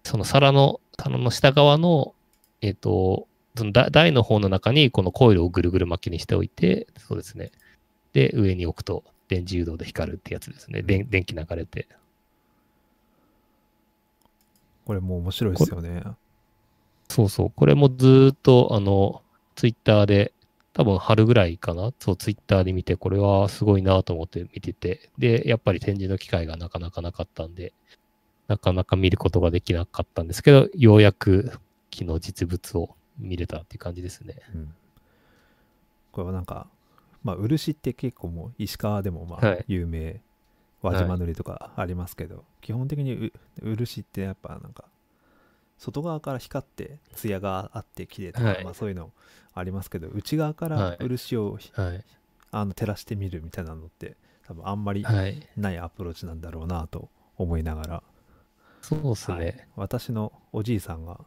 [0.02, 2.14] その皿の、皿の下側の、
[2.60, 3.26] えっ、と、
[3.56, 7.52] その台台の方の中にこのコイルをぐるぐる巻きにしておいて、そうですね。
[8.12, 10.82] で、上に置くと電磁誘導で光るってやつですね。
[10.82, 11.88] 電電気流れて。
[14.84, 16.02] これもう面白いですよね
[17.08, 17.52] そうそう。
[17.54, 19.22] これもずーっと、あの、
[19.54, 20.32] ツイッターで、
[20.72, 21.92] 多分春ぐらいかな？
[22.00, 25.10] そう、ツイッターで見て、これはすごいなと思って見てて。
[25.16, 27.72] で、やっぱり展示の機会がなかなかなかったんで、
[28.48, 31.52] なかなか見ることができなかったんですけど、ようやく
[31.92, 34.36] 昨日実物を見れたっていう感じですね。
[34.54, 34.74] うん
[36.12, 36.68] これはなんか
[37.24, 40.20] まあ漆って結構もう石川でもまあはい有名、
[40.80, 44.84] 輪島塗りとかありますけど、基本的にう漆ってやっぱなんか
[45.76, 49.10] 外側から光って艶があって綺麗とか、はいまあそういうの
[49.54, 52.04] ありますけど内側かはいら漆を、はい。
[52.52, 55.48] あの照らしてみるみたいなのって多分あんまりはい。
[55.56, 58.02] ないアプローチなんだろうなと思いながら、
[58.84, 59.36] そうですね。
[59.36, 61.20] はい私のおじいさんが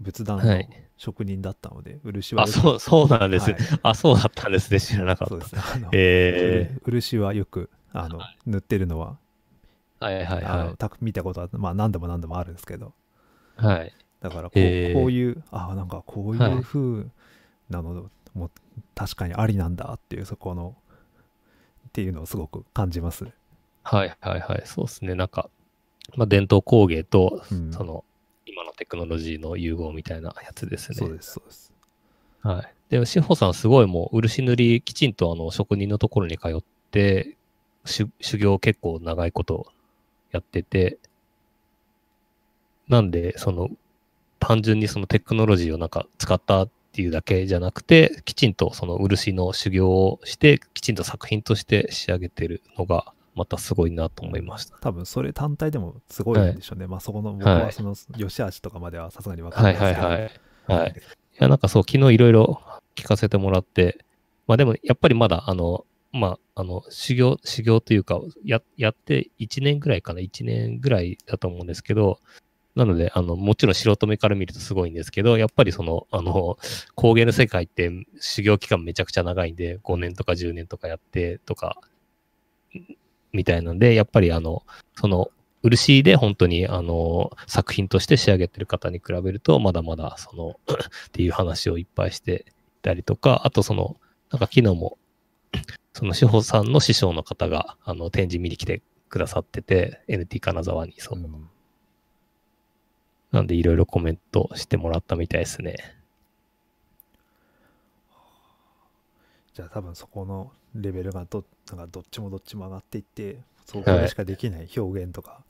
[0.00, 0.68] 仏壇のはい。
[0.96, 3.50] 職人だったので、漆はあ、そう、そうなんです。
[3.50, 4.80] はいあ、そうだったんですね。
[4.80, 5.30] 知らなかった。
[5.30, 12.92] そうですねえうる漆はよくあの、塗ってるのは、ー、はいはいあのはた見たことは、まあ、何度も何度もあるんですけど
[13.60, 13.64] い。
[13.64, 13.92] はい。
[14.20, 17.06] だからこう,、へーこういうあなんかこういう風
[17.68, 18.50] なのも
[18.94, 20.76] 確かにありなんだっていうそこの
[21.88, 23.24] っていうのをすごく感じます、
[23.82, 24.62] はいはいはい。
[24.64, 25.14] そうですね。
[25.14, 25.50] なんか、
[26.16, 28.04] まあ、伝統工芸と、うんその、
[28.46, 30.96] 今のテクノロジーの融合みたいなやつですね。
[30.96, 31.72] そうですそうです
[32.42, 32.74] はい。
[32.90, 37.36] でも、志保さんすごいもう、漆塗り、きちんとあの、職人のところに通って、
[37.84, 39.72] し修行結構長いこと
[40.30, 40.98] やってて、
[42.88, 43.70] なんで、その、
[44.38, 54.76] 単純にそのテクノロジーをなんか使ったっていうだけじゃなくて、きちんとその漆の修行をして、きちんと作品として仕上げてるのが、またすごいなと思いました。
[54.78, 60.82] 多分それ単体でもすごいんでしょうね、まあそこの僕はその良し悪しとかまではさすがに分かんはないいですはいけど、はい。
[60.82, 60.90] はい。
[60.90, 60.94] い
[61.38, 62.62] や、なんかそう、昨日いろいろ
[62.94, 64.04] 聞かせてもらって、
[64.46, 72.20] まあでも、やっぱりまだ、あの、まあ、あの、修行、修行というか、や、やって1年ぐらいかな、1年ぐらいだと思うんですけど、
[72.74, 76.58] なので、あの、もちろん素人目から見るとすごいんですけど、やっぱりその、あの、
[76.94, 77.90] 工芸の世界って
[78.20, 81.80] 修行期間めちゃくちゃ長いんで、5年とか10年とかやってとか、
[83.32, 84.62] みたいなんで、やっぱりあの、
[84.94, 85.30] その、
[85.62, 90.56] 漆で本当にあの作品として仕上げてる方に比べるとまだまだその
[91.08, 93.96] っていう話をいっぱいしていたりとかあとその
[94.32, 94.98] なんか昨日も
[95.94, 101.48] その志保さんの師匠の方があの展示見に来てくださってて NT 金沢にそう、うん。
[103.30, 105.76] なんでいろいろコメントしてもらったみたいですね。
[109.54, 115.40] じゃあ多分そこのレベルがどなんかどっちもどっちも上がっていってそこでしかできない表現とか、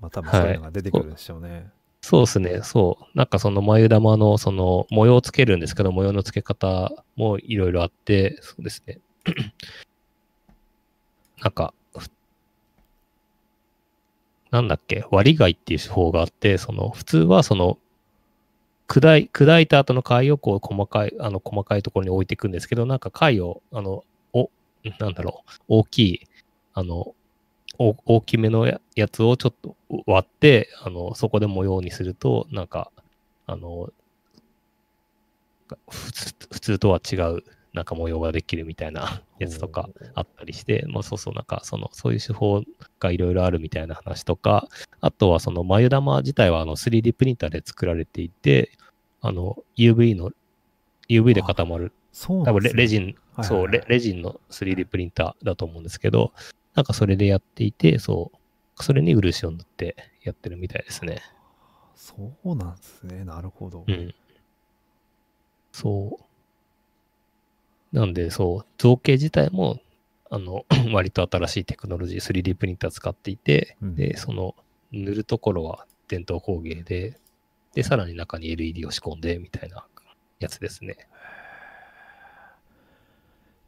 [0.00, 3.18] まあ多分そういうのが出てくるんでしょうね、そうですね、そう。
[3.18, 8.98] なんかその眉玉のその模様をつけるんですけど、模様のつけ方もいろいろあって、そうですね。
[11.42, 12.08] なんか、ふ
[14.50, 17.78] なんだっけ、割り貝っていう手法があって、その、普通はその、
[18.88, 24.04] 砕い、砕いた後の貝をこう細かい、あの、細かいところに置いていくんですけど、なんか貝を、あの、お、
[24.98, 26.28] なんだろう、大きい、
[26.74, 27.14] あの、
[27.78, 32.90] お大きめのややつをちょっと割って、あの、そこで模様にすると、なんか、
[33.46, 33.92] あの、
[35.88, 42.62] 普通普通とは違う、なんか模様ができるみたいな やつとかあったりして、まあそうそう、なんかその、そういう手法
[42.98, 44.68] がいろいろあるみたいな話とか、
[45.00, 48.72] あとはその眉玉自体はあの 3D プリンターで作られていて、
[49.20, 50.32] あの UV の、
[51.08, 56.32] UV で固まる、そう多分なんですねレレジン、そう、レレジンの 3D プリンターだと思うんですけど、
[56.74, 58.32] なんかそれでやっていて、そ
[58.78, 61.22] う、それに漆を塗ってやってるみたいですね。
[61.94, 63.24] そうなんですね。
[63.24, 63.84] なるほど。
[63.86, 64.14] うん。
[65.72, 66.18] そ
[67.92, 67.96] う。
[67.96, 69.80] なんで、そう、造形自体も、
[70.30, 74.54] あの、 割と新しいテクノロジー、3D プリンター使っていて、うんで、その、
[74.92, 77.18] 塗るところは伝統工芸で、
[77.74, 79.86] で、さらに中に LED を仕込んで、みたいな
[80.38, 81.08] やつですね。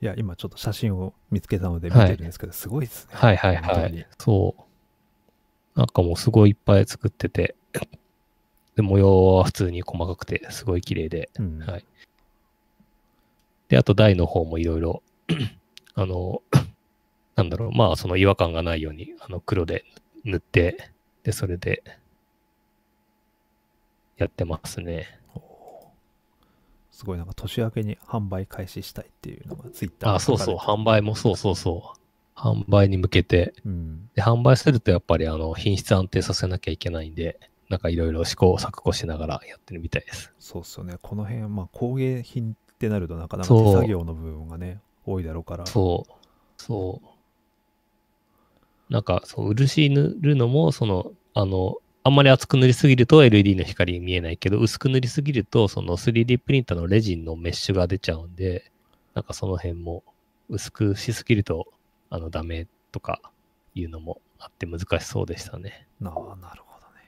[0.02, 3.10] いや、今ちょっと写真を見つけたので見てるんですけど、すごいですね。
[3.12, 4.06] はいはいはい。
[4.18, 5.78] そう。
[5.78, 7.54] なんかもうすごいいっぱい作ってて、
[8.76, 11.84] で、模様は普通に細かくて、すごい綺麗で、うんはい。
[13.68, 15.02] で、あと台の方もいろいろ、
[15.94, 16.42] あの、
[17.36, 19.84] なんだろう、まあその違和感がないように、あの黒で
[20.24, 20.90] 塗って、
[21.24, 21.82] で、それで、
[24.16, 25.19] やってますね。
[27.00, 32.38] すごいなんか年明けに販売開始したいっていうのがツイッターあ、そうそう、販売もそうそうそう。
[32.38, 34.10] 販売に向けて、うん。
[34.14, 40.30] で、販売するとやっぱりあの、品質安定させなきゃいけないんで、なんかいろいろ試行錯誤しながらやってるみたいです。
[40.38, 40.96] そうっすよね。
[41.00, 45.64] この辺、まあ工芸品ってなるとなかなか手作業の部分がね、多いだろうから。
[45.64, 46.12] そう。
[46.58, 47.00] そ
[48.90, 48.92] う。
[48.92, 58.70] なんか、そう、漆塗るのも、その、あの、あんまり厚く塗りすぎると LED の光見えないけど、薄く塗りすぎると、その 3D プリンターのレジンのメッシュが出ちゃうんで、
[59.14, 60.02] なんかその辺も
[60.48, 61.66] 薄くしすぎると、
[62.08, 63.20] あの、ダメとか
[63.74, 65.86] いうのもあって難しそうでしたね。
[66.00, 67.02] なあ、なるほどね。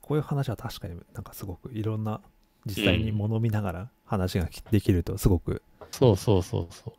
[0.00, 2.22] こういう話は確かになんかすごくいろんな
[2.64, 6.94] 実際に物を見ながら話がきできるとすごくそうそうそうそ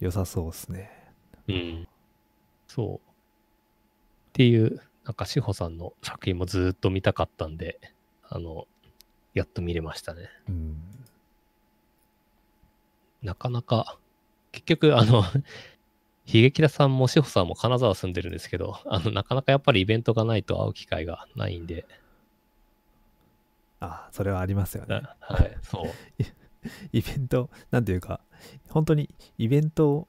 [0.00, 0.90] 良さそうですね。
[1.46, 1.52] う。
[1.52, 1.88] うん。
[2.66, 3.09] そう。
[4.30, 7.80] っていう、なんか志保さんの作品もずーっと見たかったんで、
[8.28, 8.66] あの、
[9.34, 10.28] やっと見れましたね。
[10.48, 10.76] うん。
[13.22, 13.98] なかなか、
[14.52, 15.24] 結局、あの、
[16.26, 21.86] 秀樹田さんも志保さんも金沢住んでるんですけど、あの、なかなかやっぱりイベントがないと会う機会がないんで、
[23.80, 25.02] ああ、それはありますよね。
[25.18, 25.90] はい、そう。
[26.92, 28.20] イベント、なんていうか、
[28.68, 30.06] 本当にイベント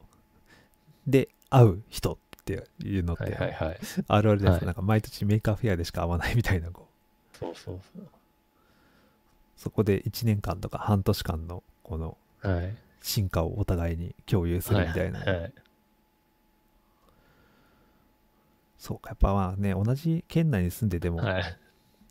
[1.07, 3.79] で会う人っていうのっはいはいてはい。
[4.07, 6.87] あるあるです、はいなんか毎年メーカーフェアでしか会わないみたいな、こ
[7.33, 8.01] うそうそうそ
[9.57, 12.17] そこで1年間とか半年間のこの。
[13.01, 15.19] 進化をお互いに共有するみたいな。
[15.19, 15.53] はいはい
[18.77, 21.57] そうか、やっぱまあね、同じ県内に住んでても、はい。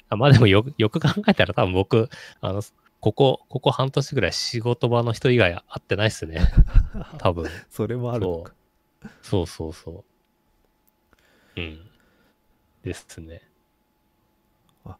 [0.09, 2.09] あまあでもよく、よく考えたら多分僕、
[2.41, 2.63] あの、
[3.01, 6.41] ここ、ここ半年ぐらい仕事場の人以外会ってないっすね。
[7.19, 7.51] 多分。
[7.71, 8.25] それもある。
[8.25, 8.53] そう
[9.21, 10.05] そうそうそ
[11.57, 11.61] う。
[11.61, 11.91] うん。
[12.83, 13.43] ですね。
[14.85, 14.97] あ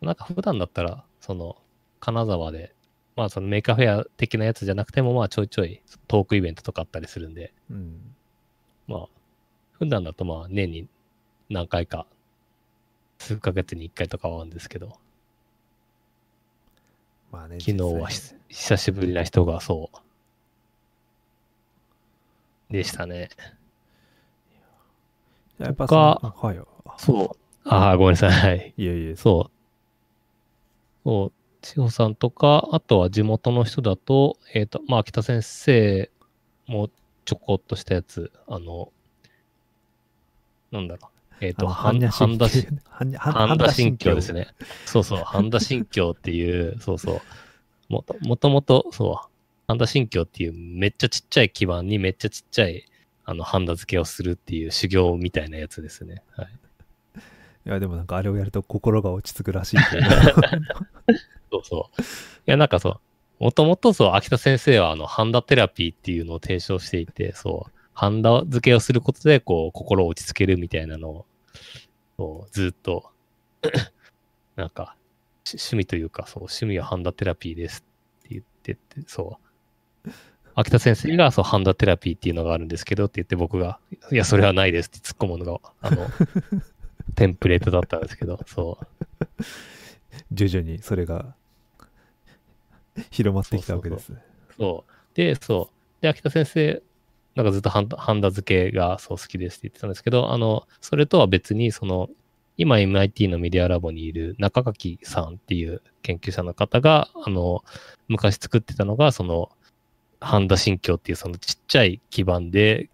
[0.00, 1.56] なんか普段だったら、その、
[2.00, 2.74] 金沢で、
[3.16, 8.14] まあそのメーカーフェア的なやつじゃなくても、まあちょいちょいトークイベントとかあったりするんで、うん。
[8.86, 9.08] まあ、
[9.78, 10.88] 普段だとまあ年に
[11.48, 12.06] 何回か、
[13.18, 14.98] 数ヶ月に1回とかはあるんですけど、
[17.30, 18.08] まあね、昨日は
[18.48, 19.90] 久しぶりな人がそ
[22.70, 23.28] う、でしたね。
[25.58, 26.58] やっぱはい。
[26.86, 27.68] あそう。
[27.68, 28.74] ああ、ごめんなさい。
[28.76, 29.50] いえいえ、そう。
[31.04, 31.32] そう。
[31.62, 36.10] 千穂さんとか、あとは地元の人だと、えっ、と、まあ、秋田先生
[36.66, 36.90] も
[37.24, 38.92] ちょこっとしたやつ、あの、
[40.70, 41.08] なんだろ
[41.40, 41.44] う。
[41.44, 44.40] えっ、と、あの半般若心経半田し、般若半田新教ですね。
[44.40, 44.46] ね。
[44.84, 47.20] そうそう、半田新教っていう、そうそう。
[47.88, 48.02] も
[48.36, 49.30] ともとそう、
[49.66, 52.84] 半田新教っていうめっちゃちっちゃい基盤にめっちゃちっちゃい、
[53.24, 56.22] あの、ハンダ付けをするっていう修行みたいなやつですね。
[56.36, 56.48] はい。
[57.66, 59.76] いや、でもなんかあれをやると心が落ち着くらしい
[61.50, 62.02] そうそう。
[62.02, 62.04] い
[62.46, 63.00] や、なんかそう、
[63.44, 71.26] もともとそう、秋田先生は、あの、ハンダテラピーっていうのを提唱していて、そう、ハンダ付けをすることで、こう、心を落ち着けるみたいなのを、
[72.16, 73.10] そうずっと、
[74.56, 74.96] なんか、
[75.44, 77.84] し趣味というか、そう、趣味はハンダテラピーです
[78.20, 79.38] って言ってて、そ
[80.06, 80.10] う。
[80.54, 83.78] 秋田先生が、そう、ハンダテラピーっていうのがあるんですけどって言って僕が、
[84.12, 86.06] いや、それはないですって突っ込むのが、あの、
[87.16, 89.44] テンプレートだったんですけど、そう。
[90.32, 91.34] 徐々にそれが
[93.10, 94.22] 広まってきたわけですね。
[94.56, 95.16] そう。
[95.16, 96.02] で、そう。
[96.02, 96.82] で、秋田先生、
[97.34, 102.08] なんかずっとハンダハンダ付けがそう好きですって言ってたんですけど、あの、それとは別に、その、
[102.56, 107.64] 今 MIT のメディアラボにいる中垣さんっていう研究者の方が、あの、
[108.06, 109.50] 昔作ってたのが、その、
[110.24, 112.88] ハンダ新境っていうそのちっちゃい基板で、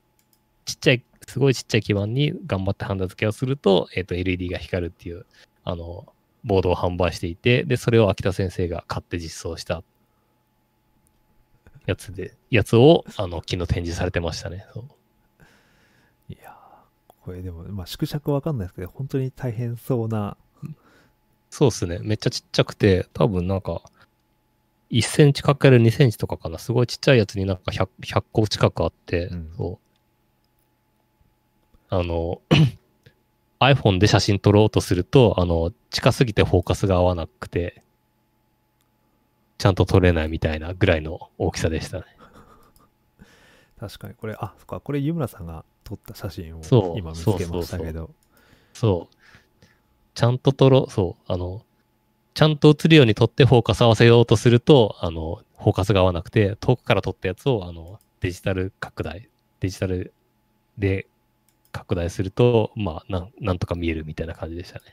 [0.64, 5.26] ちっちゃい、すごいちっちゃい基板に頑張ってハンダ付けをすると、えっ、と、LED が光るっていう、
[5.64, 6.12] あの、
[6.43, 9.85] ボードを販売していて、で、それを秋田先生が買って実装した
[11.87, 14.66] やつで、やつを、あの、昨日展示されてましたね。
[16.28, 20.37] いやーこれでも、まあ、縮尺わかんないですけど、本当に大変そうな、
[21.51, 21.99] そうっすね。
[22.03, 23.83] めっちゃちっちゃくて、多分なんか、
[24.91, 26.59] 1センチかける2センチとかかな。
[26.59, 29.78] すごいちっちゃいやつになんか 100, 100個近くあって、うんそ
[31.91, 31.95] う。
[31.95, 32.41] あの、
[33.61, 37.82] iPhone で写真撮ろうとすると、あの、近すぎてフォーカスが合わなくて、
[39.59, 42.05] ちゃんと撮れないみたいなぐらいの大きさでしたね。
[43.78, 48.11] 確かにこれ、あ、そっか、これ湯村さんが撮った写真を今見つけましたけど、
[48.72, 49.16] そう。
[50.14, 51.32] ちゃんと撮ろう、そう。
[51.32, 51.62] あの、
[52.35, 59.28] ちゃんと映るように撮ってフォーカス合わせようとすると、あの、フォーカスが合わなくて、遠くから撮ったやつを、あの、デジタル拡大、
[59.61, 60.12] デジタル
[60.78, 61.07] で
[61.72, 64.85] 拡大すると、まあ、なんとか見えるみたいな感じでしたね。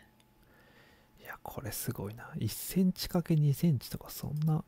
[1.21, 2.29] いや、これすごいな。
[2.37, 4.63] 1センチ ×2 センチとか、そんな、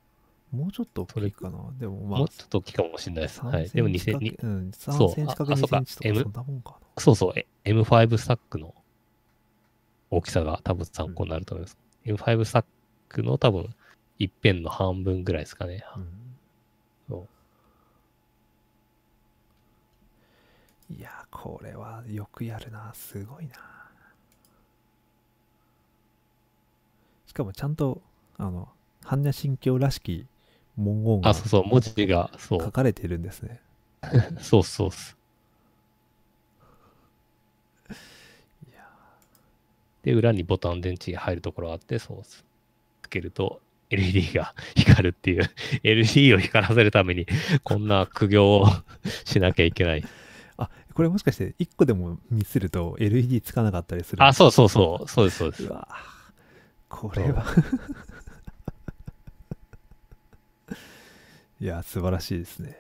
[0.52, 1.60] もうちょっと大きいかな。
[1.78, 3.42] でも、まあ、もうちょっと大きいかもしれないです。
[3.42, 3.70] はい。
[3.70, 4.38] でも2センチ、
[4.80, 5.86] そう、あとか、そうかな。
[6.98, 7.34] そうそう、
[7.66, 8.76] M5 スタックの
[10.12, 11.78] 大きさが多分参考になると思います。
[11.82, 12.66] うん5サッ
[13.08, 13.74] クの多分、
[14.18, 15.84] 一辺の半分ぐらいですかね。
[15.96, 16.08] うん、
[17.08, 17.28] そ
[20.90, 22.92] ういや、これはよくやるな。
[22.94, 23.54] すごいな。
[27.28, 28.02] しかもちゃんと、
[28.38, 28.70] あの、
[29.04, 30.26] 般若心経らしき
[30.78, 33.62] 文言があそうそう文字がそう書かれているんですね。
[34.42, 34.90] そうそう。
[40.10, 42.24] で、裏にボタン電池が入るところがあって、そう。
[42.24, 42.44] つ
[43.10, 45.50] けると LED が光るっていう、
[45.84, 47.28] LED を光らせるために、
[47.64, 48.68] こんな苦行を
[49.26, 50.04] しなきゃいけない。
[50.58, 55.72] あ、これもしかして1個でもミスると LED つかなかったりするあ、そうそうそう、そうです、そうですう。
[55.72, 55.88] わ
[56.90, 57.46] これは
[61.62, 62.78] いや素晴らしいですね、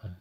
[0.00, 0.12] はい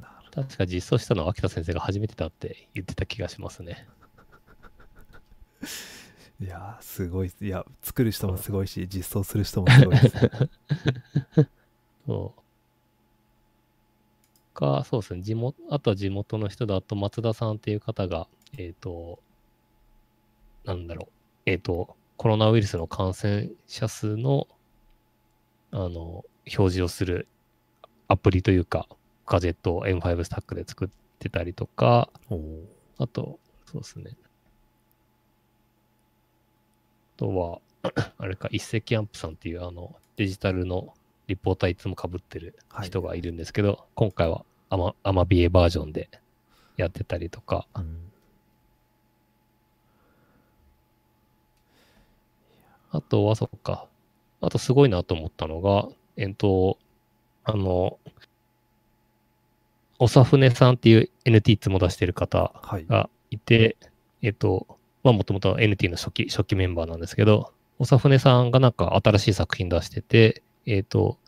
[0.00, 3.86] なる確か実装したのは秋田先生が初めてだって言ってた気がしますね。
[6.40, 10.30] いやすごいいや作る人もすごいし実装する人もすごいですね
[12.06, 12.42] そう。
[14.52, 15.22] か、そうですね。
[15.22, 19.18] 地元、あとは地元の人だと松田さんっていう方が、えっ、と、
[20.64, 21.12] なんだろう。
[21.46, 24.46] えっ、と、コロナウイルスの感染者数の、
[25.72, 27.26] あの、表示をする
[28.08, 28.86] アプリというか、
[29.32, 32.10] ガジェットを M5 スタックで作ってたりとか、
[32.98, 34.10] あと、そうですね。
[37.16, 37.60] あとは、
[38.18, 40.92] あれか、一石アンプさんっていう、あの、デジタルの
[41.28, 46.10] リポーターいつも被ってるはい人がいるんですけど、今回はアマアマビエバージョンで
[46.76, 48.12] やってたりとか、うん
[52.94, 53.86] あとは、そっか。
[54.42, 56.76] あとすごいなと思ったのが、えっと、
[57.42, 57.98] あの、
[59.98, 63.76] おさふねさんっていう NT いつも出してる方はいがいて、
[64.20, 64.66] えっと、
[65.02, 71.18] まあもともと NT の初期、初期メンバーなんですけど、おさふねさんがなんか新しい作品出してて、えっと、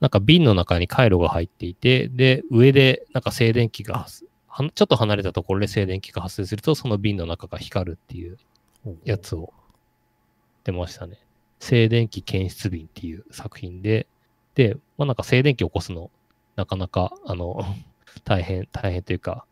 [0.00, 8.36] なんか瓶の中に回路が入っていて、で、上でなんか静電気がちょっと離れたところで静電気が発生すると、その瓶の中が光るっていう
[9.04, 9.52] やつを
[10.64, 11.18] 出ましたね。
[11.60, 14.08] 静電気検出瓶っていう作品で、
[14.56, 16.10] で、まあなんか静電気を起こすの、
[16.56, 17.64] なかなか、あの、
[18.24, 19.44] 大変、大変というか、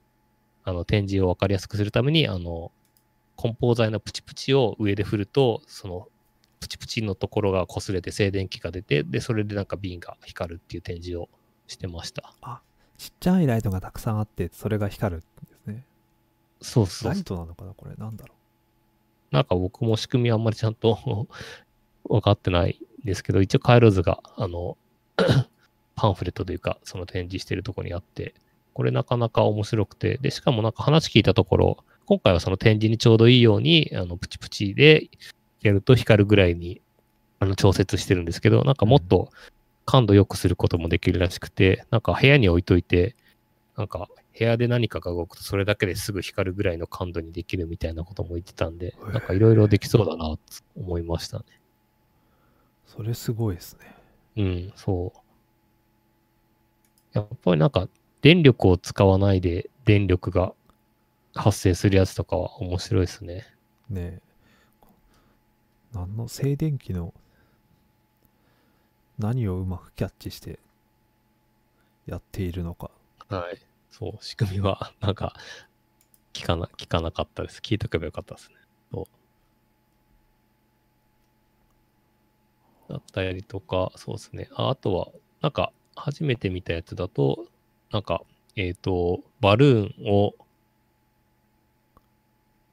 [0.65, 2.73] あの、展示をわかりやすくするために、あの、
[3.37, 6.09] 梱包材のプチプチを上で振ると、その、
[6.61, 11.29] プチプチのところが擦れて静電気が出て、で、それでなんか瓶が光るっていう展示を
[11.67, 12.35] してました。
[12.99, 15.85] ちっちゃいライトがたくさんあってそれが光るんですね。
[16.61, 17.95] そうそうライトなのかなこれ。
[17.95, 18.35] なんだろ
[19.31, 21.27] なんか僕も仕組みあんまりちゃんと
[22.05, 24.77] 分かってないんですけど、一応回路図が、あの、
[25.97, 28.35] パンフレットというか、その展示してるところにあって、
[28.75, 35.09] これなかなか面白くて、で、しかもなんか話聞いたところ、今回はその展示にちょうどいいように、あの、プチプチで
[35.62, 36.81] やると光るぐらいに
[37.39, 39.31] あの調節してるんですけど、なんかもっと
[39.85, 43.16] 感度良くすることもできるらしくて、なんか部屋に置いといて、
[43.77, 44.09] なんか
[44.39, 50.39] 部屋で何かが動くとそれだけですぐ光るぐらいの感度にできるみたいなことも言ってたんで、なんかいろいろできそうだなと
[50.77, 51.45] 思いましたね。
[52.87, 53.97] それすごいですね。
[54.37, 55.18] うん、そう。
[57.12, 57.89] やっぱりなんか
[58.23, 60.53] 電力を使わないで電力が
[61.35, 63.47] 発生するやつとかは面白いですね。
[63.89, 64.31] ねえ
[65.93, 67.14] 何の静電気の
[69.18, 70.59] 何をうまくキャッチして
[72.07, 72.91] やっているのか
[73.29, 73.59] はい。
[73.91, 75.35] そう、仕組みは、 なんか、
[76.33, 77.61] 聞かな、聞かなかったです。
[77.61, 78.57] 聞いとけばよかったですね。
[78.93, 79.09] そ
[82.89, 82.93] う。
[82.93, 84.49] だったりとか、そうですね。
[84.55, 85.09] ああとは、
[85.41, 87.47] なんか、初めて見たやつだと、
[87.91, 88.22] なんか、
[88.57, 90.34] えっ、と、バルーンを、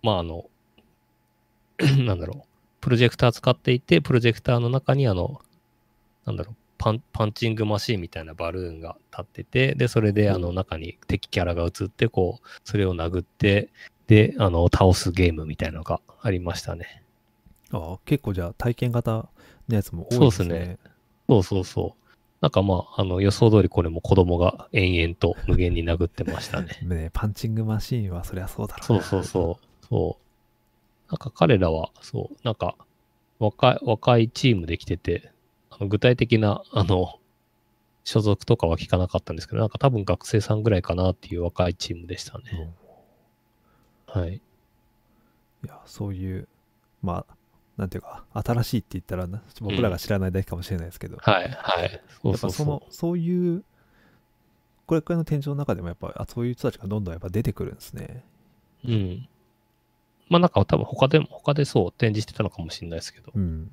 [0.03, 0.45] まあ、あの、
[2.05, 2.47] なんだろう、
[2.82, 5.41] プロジェクター使っていて、プロジェクターの中に、あの、
[6.26, 13.70] なんだろう、パンパンチングマシーンみたいなバルーンが立ってて、で、それであの中に敵キャラが映って、こう、それを殴って、
[14.07, 17.03] で、あの、倒すゲームみたいなのがありましたね。
[17.72, 19.11] ああ結構じゃあ体験型
[19.68, 20.78] のやつも多いですねそうですね
[21.28, 22.07] そうそうそう。
[22.42, 26.80] なんかまあ、あの、予想通りこれも子供が延々と無限に殴ってましたね。
[26.86, 29.86] ねパンチングマシーンはそりゃそうだろそうそうそう。
[29.86, 31.12] そう。
[31.12, 32.76] なんか彼らは、そう、なんか、
[33.40, 35.32] 若い、若いチームで来てて、
[35.70, 37.20] あの具体的な、あの、
[38.04, 42.52] 所属とかは聞かなかったんですけど、なんか多分学生さんぐらいかなっていう若いチームでしたう、ね。
[42.54, 42.88] うん
[44.08, 44.36] はい。
[44.36, 44.40] い
[45.68, 46.48] やそういう
[47.02, 47.37] まあ
[47.78, 52.01] なんていうか新しいって言ったらな僕らが知らないだけかもしれないですけど、はい、はい。
[52.23, 53.63] そうそうそのそういう
[54.88, 58.23] これくらいの天井の中でもやっぱあそういう人たちがどんどんやっぱ出てくるんですね
[58.86, 58.91] う。
[58.91, 59.30] うん。
[60.30, 63.71] まあなんか多分他でも、他でそう展示してたのかもしれないですけど、うん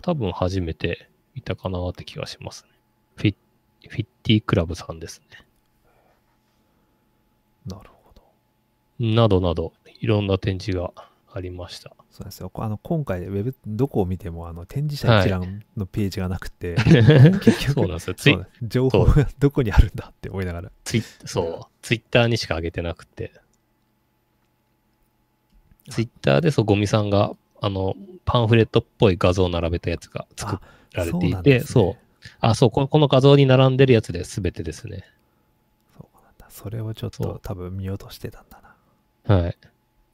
[0.00, 2.70] 多分初めて見たかなって気がしますね。
[3.16, 3.34] フィ
[3.88, 5.44] フィッティクラブさんですね。
[7.66, 8.22] なるほど
[9.04, 10.92] などなど、いろんな展示が
[11.32, 11.90] ありました。
[12.10, 16.76] そうなんですよこあの今回ウェブどこを見てもあの展示者一覧のページがなくて、
[17.42, 18.46] 結局そうなんですよ。
[18.62, 23.32] 情報がどこにあるんだって思いながらツイそう、ツイッターにしか上げてなくて。
[25.90, 30.60] ツイッターでそう、ゴミさんが、あの、パンフレットっぽい画像を並べたやつが作
[30.92, 31.98] られていて、そう,、ね
[32.40, 35.04] あ、そうこ、この画像に並んでるやつで全てですね。
[35.96, 38.60] そうなんだそれをちょっそうと多分見ようとしてたんだ
[39.26, 39.56] なはい。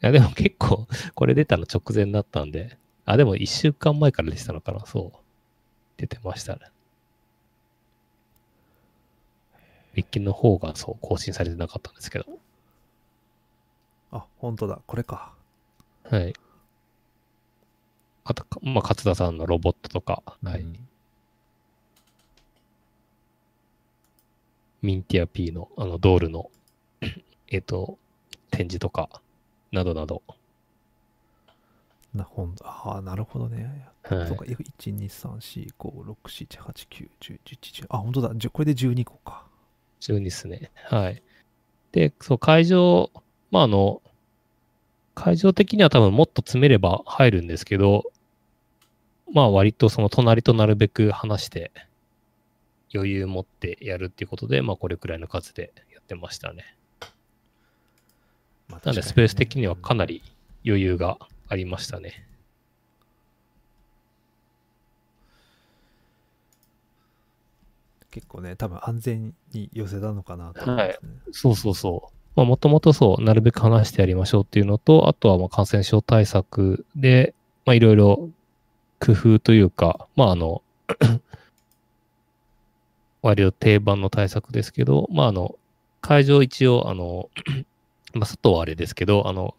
[0.05, 0.87] いや、でも結構、
[1.17, 2.77] これ出たの直前だったんで、
[3.07, 5.19] あ、でも1週間前から出てたのかな、そう。
[5.97, 6.61] 出てましたね。
[9.95, 12.27] ウィッキの方がそう、更新されてなかったんですけど。
[14.11, 15.33] あ本当だこれか
[16.03, 16.35] はい。
[18.25, 20.61] あと、かまあ、勝田さんのロボットとか、はい。
[20.61, 20.89] うん
[24.83, 26.51] ミンティア P の、あの、ドールの、
[27.49, 27.99] えっと、
[28.51, 29.23] 展示とか、
[29.75, 30.23] などなど。
[32.15, 32.29] な
[32.63, 37.87] ああなるほどねはいそうか、1、2、3、4、5、6、7、8、9、10、11、12。
[37.89, 38.51] あ、本当だ。
[38.53, 39.47] これで12個か。
[40.01, 40.71] 12ですね。
[40.85, 41.23] はい。
[41.93, 43.11] で、そう、会場、
[43.51, 44.03] まあ、あの、
[45.15, 48.05] 会場的には多分もっと詰めれば入るんですけど、
[49.33, 51.73] まあ割とその隣となるべく話して
[52.95, 56.77] 余裕持ってやるっていうことで、まあこれくらいの数でやってましたね。
[58.75, 60.05] まあなんでスペース的にはかな。
[60.05, 60.21] り
[60.67, 61.19] 余裕が
[61.49, 62.27] ありましたね。
[68.11, 71.09] 結構ね、多分安全に寄せたのかなと思いますね。
[71.33, 72.17] そうそうそう。
[72.35, 78.31] まあもともとそう、なるべく話してやりましょうっていうのと、あとはまあ感染症対策で、まあいろいろ
[79.01, 80.63] 工夫というか、まああの、
[83.23, 85.57] 割と定番の対策ですけど、まああの、
[86.01, 87.31] 会場一応、あの、
[88.15, 89.55] まあ外はあれですけど、あの、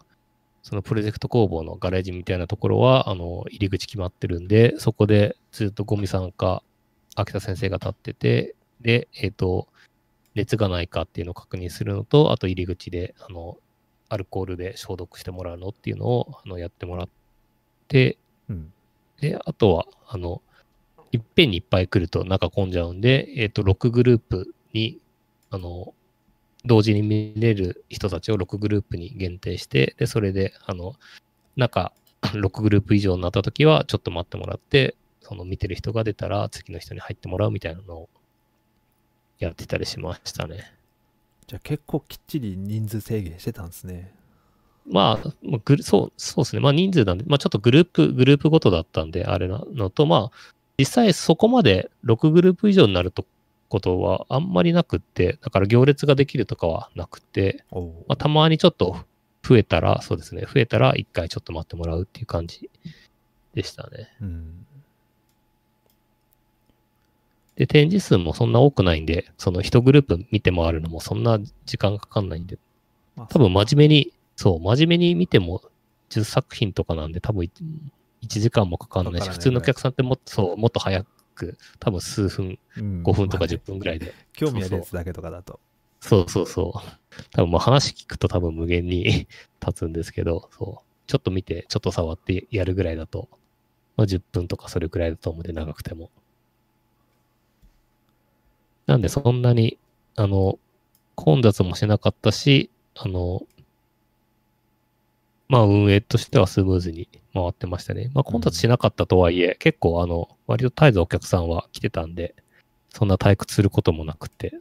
[0.64, 6.64] そのプロジェクト工房のガレージみたいなところは、あの、入り口決まってるんで、そこでずっとゴミさんか、
[7.16, 9.68] 秋田先生が立ってて、で、えっ、と、
[10.34, 13.58] 熱がないかっていうのを確認するのと、あと入り口で、あの、
[14.10, 17.10] アルコールで消毒してもらうのっていうのを、あの、やってもらっ
[17.88, 18.18] て、
[18.50, 18.74] うん。
[19.22, 20.42] で、あとは、あの、
[21.12, 25.00] いっぺんにいっぱい来ると中混んじゃうんで、えっ、と、6グループに、
[25.52, 25.94] あの、
[26.66, 30.96] 同時に見れる人たちを6グループに限定して、で、それで、あの、
[31.56, 38.10] 中 6グループ以上になったときは、ちょっと待ってもらって、その見てる人が出たら、次の人に入ってもらうみたいなのを
[39.40, 40.74] やってたりしましたね。
[41.48, 44.12] じゃあ結構きっちり人数制限してたんですね。
[44.88, 46.62] まあ、まあグルそう、そうですね。
[46.62, 53.26] まあ人数なんで、まあちょっとグループ、グループごとだったんで、あれなのと、まあ、実際そこまで6グループ以上になると
[53.70, 58.98] ことはあんまりなくって、だから行列ができるとかはなくて、まあ、たまにちょっと
[59.44, 62.70] 増えたら、そうですね、増えたら一回ちょっと待ってもらうっていう感じ
[63.54, 64.10] でしたね。
[64.22, 64.66] うん。
[67.56, 72.58] で、展示数もそんな多くないんで、その一グループ見て回るのもそんな時間かかんないんで、
[73.16, 75.62] まあ多分真面目に、そう、真面目に見ても
[76.10, 77.52] 10作品とかなんで、多分1
[78.28, 81.08] 時間もかかんないし、普通のお客さんってもっと、そう、もっと早く、
[81.80, 84.14] 多分数分、うん5分とかまあね10分ぐらいで。
[84.34, 85.60] 興味あるやつだけとかだと。
[86.02, 87.20] そうそうそう。
[87.32, 89.28] 多分もう話聞くと多分無限に
[89.60, 90.86] 経つんですけど、そう。
[91.08, 93.30] ちょっと見て、ちょっと触ってやるぐらいだと、
[93.98, 96.12] まあ10分とかそれぐらいだと思うんで、長くても。
[98.86, 99.80] なんでそんなに、
[100.16, 100.60] あの、
[101.16, 103.42] 混雑もしなかったし、あの、
[105.48, 108.12] まあ運営としてはスムーズに回ってましたね。
[108.14, 112.36] まあ混雑しなかったとはいえ、結構あの、割と絶えずお客さんは来てたんで、
[112.90, 114.54] そんな退屈することもなくて、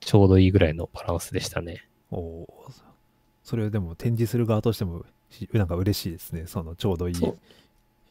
[0.00, 1.86] ちょうどいいぐらいのバランスでしたね。
[2.10, 2.72] おおー。
[3.42, 6.46] それをでも展示する側としてもしなんか嬉しいですね。
[6.46, 7.36] そのちょうどいい人も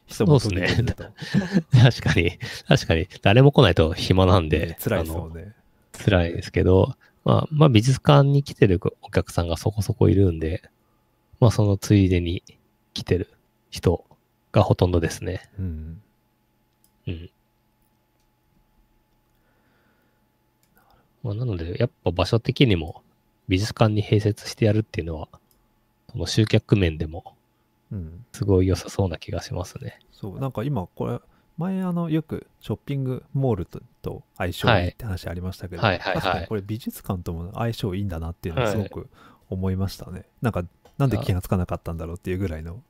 [0.06, 0.68] そうっすね。
[1.72, 2.38] 確かに、
[2.68, 5.54] 確かに、誰も来ないと暇なんで、辛いですもんね。
[6.04, 6.94] 辛いですけど、
[7.24, 10.62] まあ、まあ美術館に来てるお客さんがそこそこいるんで、
[11.44, 12.42] まあそのついでに
[12.94, 13.28] 来てる
[13.68, 14.02] 人
[14.50, 15.50] がほとんどですね。
[15.58, 16.00] うん
[17.06, 17.30] うん。
[21.22, 23.02] まあなので、やっぱ場所的にも
[23.46, 25.28] 美術館に併設してやるっていうのは、
[26.10, 27.34] その集客面でも
[27.92, 29.98] うんすごい良さそうな気がしますね。
[30.12, 31.18] そうなんか今これ
[31.58, 39.10] 前あのよくショッピングモールとと相性いいって話ありましたけど、はいはいはい確かにこれ美術館とも相性いいんだなっていうのはすごく
[39.50, 40.64] 思いましたね、なんか
[40.98, 42.82] なんで気がつかなかったんだろうっていうぐらいの、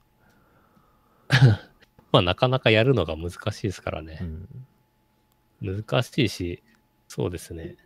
[2.12, 4.24] まあなかなかやるのが難しいですからねう。
[4.24, 6.62] ん、難しいし、
[7.08, 7.76] そうですね。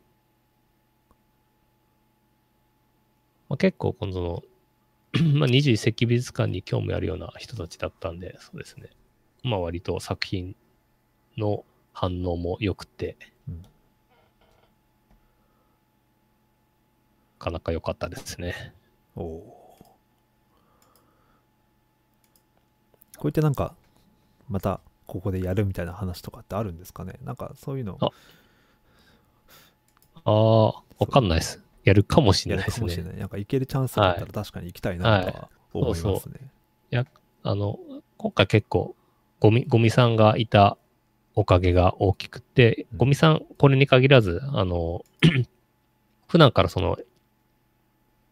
[3.48, 4.42] まあ、結構、この、
[5.34, 8.90] まあ、21世紀美術館に興味あるような人たちだったんで、そうですね。
[9.42, 10.54] まあ、割と作品
[11.38, 13.16] の反応も良くて、
[13.48, 13.62] うん
[17.38, 18.74] なかなか良かったですね。
[19.14, 19.57] おお
[23.18, 23.74] こうやってなんか
[24.48, 27.14] またここでやるみたいな話とかってあるんですかね？
[27.24, 28.10] なんかそういうのあ
[30.24, 31.62] ああ、わかんないです。
[31.84, 32.80] やるかもしれないですね。
[32.80, 33.16] かもしれない。
[33.16, 36.20] なんか行けるチャンスがあったら確かに行きたいなとは思いますね。
[36.92, 37.06] そう
[37.44, 37.78] あの、
[38.16, 38.94] 今回結構、
[39.40, 40.76] ゴミ、ゴミさんがいた
[41.34, 45.04] おかげが大きくて、うんゴミさん、これに限らず、あの、
[46.28, 46.98] 普段からその、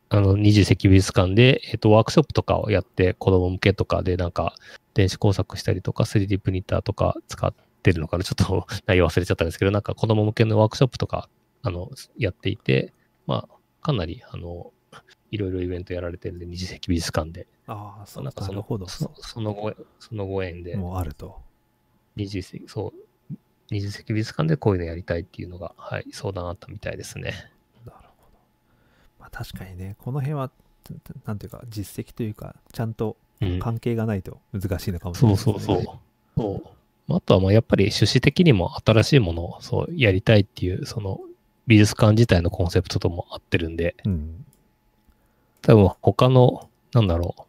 [0.09, 4.55] あの、二十世紀美術館で、えっと、ワークショップとかをやって、子供向けとかで、なんか、
[4.95, 7.53] 電子工作したりとか、3D プリンターとか使っ
[7.83, 11.29] てるのかな、ちょっと 内容忘れちゃったんですけど、なんか子供向けのワークショップとか、
[11.63, 12.93] あの、やっていて、
[13.27, 14.73] まあ、かなり、あの、
[15.31, 18.87] いろいろイベントやられてるんで、二十世紀美術館で、ああ、そうなんかそのなるほど。
[18.87, 21.41] そそのごそのご縁で、もうあると。
[22.15, 22.95] 二十世紀、そ
[23.31, 23.35] う、
[23.71, 27.35] 二十世紀美術館でこういうのやりたいっていうのが、はい、相談あったみたいですね。
[29.27, 30.51] まあ確かにね、この辺は、
[31.25, 33.59] なんていうか、実績というか、ちゃんとうん。
[33.59, 35.75] 関係がないと難しいのかもしれそないうですね。
[35.75, 35.99] そうそう。
[36.37, 36.73] そう
[37.09, 41.21] あとは、まあ、やっぱり趣旨的にも新しいものをそうやりたいっていう、その
[41.67, 44.45] 美術館自体のコンセプトとも合ってるんで、うん。
[45.63, 47.43] 多分他の、なんだろう。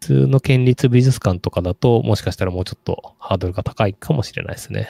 [0.00, 4.88] 普通の県立美術館とかだと、もしかしたらもうちょっとハードルが高いかもしれないですね。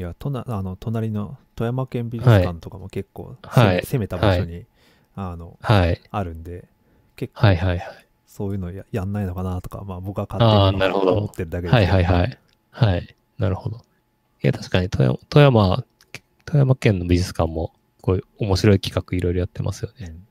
[0.00, 4.64] いや、となあの隣の富山県美術館とかも結構、はい攻めた場所に、
[5.14, 6.00] あのはい。
[6.10, 6.64] あるんで、
[7.16, 8.06] 結構はいはいはい。
[8.26, 11.72] そういうのややんないのかなとか、まあ僕はあ勝手に思ってるだけで。
[11.74, 12.38] はいはいはい。
[12.70, 13.14] はい。
[13.36, 13.76] なるほど。
[13.76, 13.80] い
[14.46, 15.84] や、確かに富山、富山、
[16.46, 20.06] 富山県の美術館も、こういう面白い企画いろいろやってますよね。
[20.08, 20.26] うん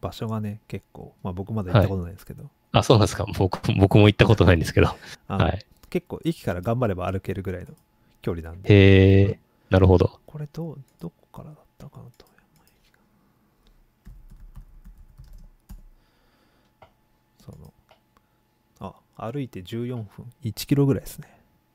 [0.00, 3.26] 場所がね、結構、まあ僕まだ行ったことないですけど、あ、そうなんですか。
[3.36, 4.94] 僕、僕も行ったことないんですけど。
[5.26, 5.66] はい。
[5.90, 7.74] 結構駅から頑張れば歩けるぐらいの
[8.22, 9.38] 距離なんで、へえ、
[9.70, 10.18] なるほど。
[10.26, 12.44] これどう、どこからだったかな、富山
[12.82, 12.98] 駅が。
[17.44, 17.72] その、
[19.16, 21.28] あ、歩いて14分、1キロぐらいですね。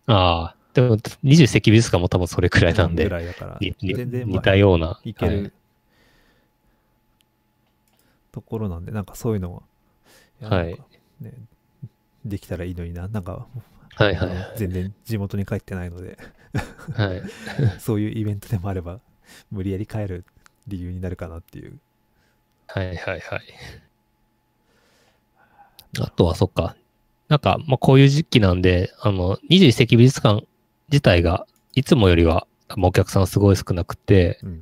[0.08, 5.00] ああ、でも、二十世紀美術館も多分それくらいなんぐで、らいだから、全然、似たような。
[5.04, 5.52] 行ける、はい。
[8.32, 9.54] ところなんで、なんかそういうの
[10.42, 10.78] は、はい。
[11.22, 11.34] ね、
[12.26, 13.48] できたらいいのにな、なんか、
[13.96, 16.18] はいはい全然地元に帰ってないので、
[16.94, 17.22] はい。
[17.80, 19.00] そういうイベントでもあれば、
[19.52, 20.26] 無理やり帰る
[20.68, 21.80] 理由になるかなっていう
[22.68, 23.22] はいはいはい。
[26.00, 26.76] あとはそっか。
[27.28, 30.46] なんか、まあこういう時期なんで、あの、21世紀美術館
[30.90, 34.62] 自体がいつもよりは、まあ、お客さんすごい少なくて、うん。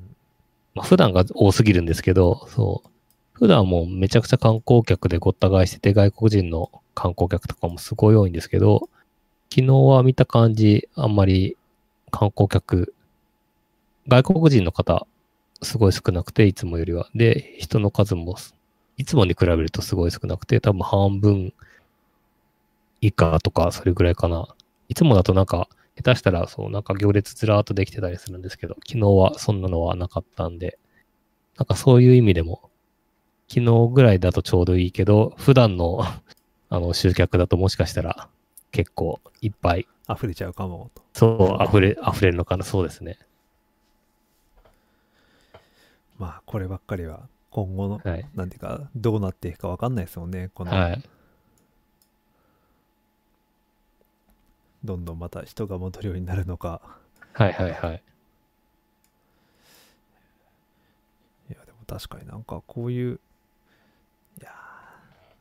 [0.73, 2.89] まあ、普段が多すぎるんですけど、そう。
[3.33, 8.89] 普段もうめちゃくちゃ観光客でごった返してて、外国人の観光客とかもすごい多いんですけど、
[9.53, 11.57] 昨日は見た感じ、あんまり
[12.09, 12.93] 観光客、
[14.07, 15.05] 外国人の方、
[15.61, 17.09] すごい少なくて、いつもよりは。
[17.15, 18.37] で、人の数も、
[18.95, 21.53] いつもに比べるとすごい少なくて、多分半分
[23.01, 24.47] 以下とか、それぐらいかな。
[24.87, 30.79] いつもだとなんか、下手したら、そう、なんか行列ずらーっとできてたりするんですけど、昨日はそんなのはなかったんで、
[31.57, 32.69] なんかそういう意味でも、
[33.49, 36.05] 昨日ぐらいだとちょうどいいけど、普段の
[36.69, 38.29] あの集客だともしかしたら
[38.71, 41.03] 結構いっぱい、溢れちゃうかもと。
[41.13, 43.17] そう、溢れ、溢れるのかな、そうですね。
[46.17, 48.29] まあ、こればっかりは今後の、はい。
[48.35, 50.49] なんていうか、どうなっていくか分かんないですもんね。
[50.53, 51.03] この、はい。
[54.83, 56.81] どんどんまた人が戻るようになるのか。
[57.33, 58.03] はいはいはい。
[61.49, 63.19] いや、でも確かになんかこういう、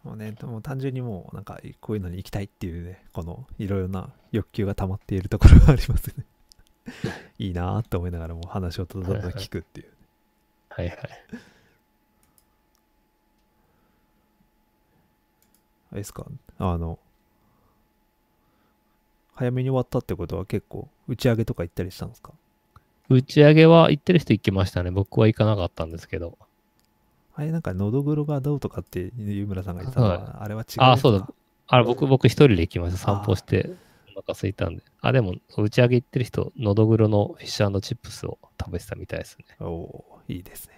[0.04, 6.24] もうね、でも単純にもうなんかこういうのに行きたいっていうね、このいろいろな欲求が溜まっているところがありますね。
[7.38, 9.88] いいなーって思いながらも話をどんどん聞くっていう。
[10.70, 10.98] はいはい。
[15.92, 16.24] あれですか？
[16.58, 16.98] あの、
[19.34, 22.32] 早めに終わったってことは結構打ち上げとか行ったりしたんですか？
[23.10, 24.90] 打ち上げは行ってる人行きましたね。
[24.90, 26.38] 僕は行かなかったんですけど。
[27.40, 31.26] あれなんかのどぐろがどうとかって湯村さんが言ってたのは、はあれは違うあそうだ
[31.68, 32.98] あれ、僕、僕一人で行きました。
[32.98, 33.70] 散歩して、
[34.14, 34.82] お腹空いたんで。
[35.00, 39.44] あ、でも、打ち上げ行ってる人、のどぐろのフィッシュチップスを食べてたみたいですね。
[39.60, 40.74] おおーいいですね。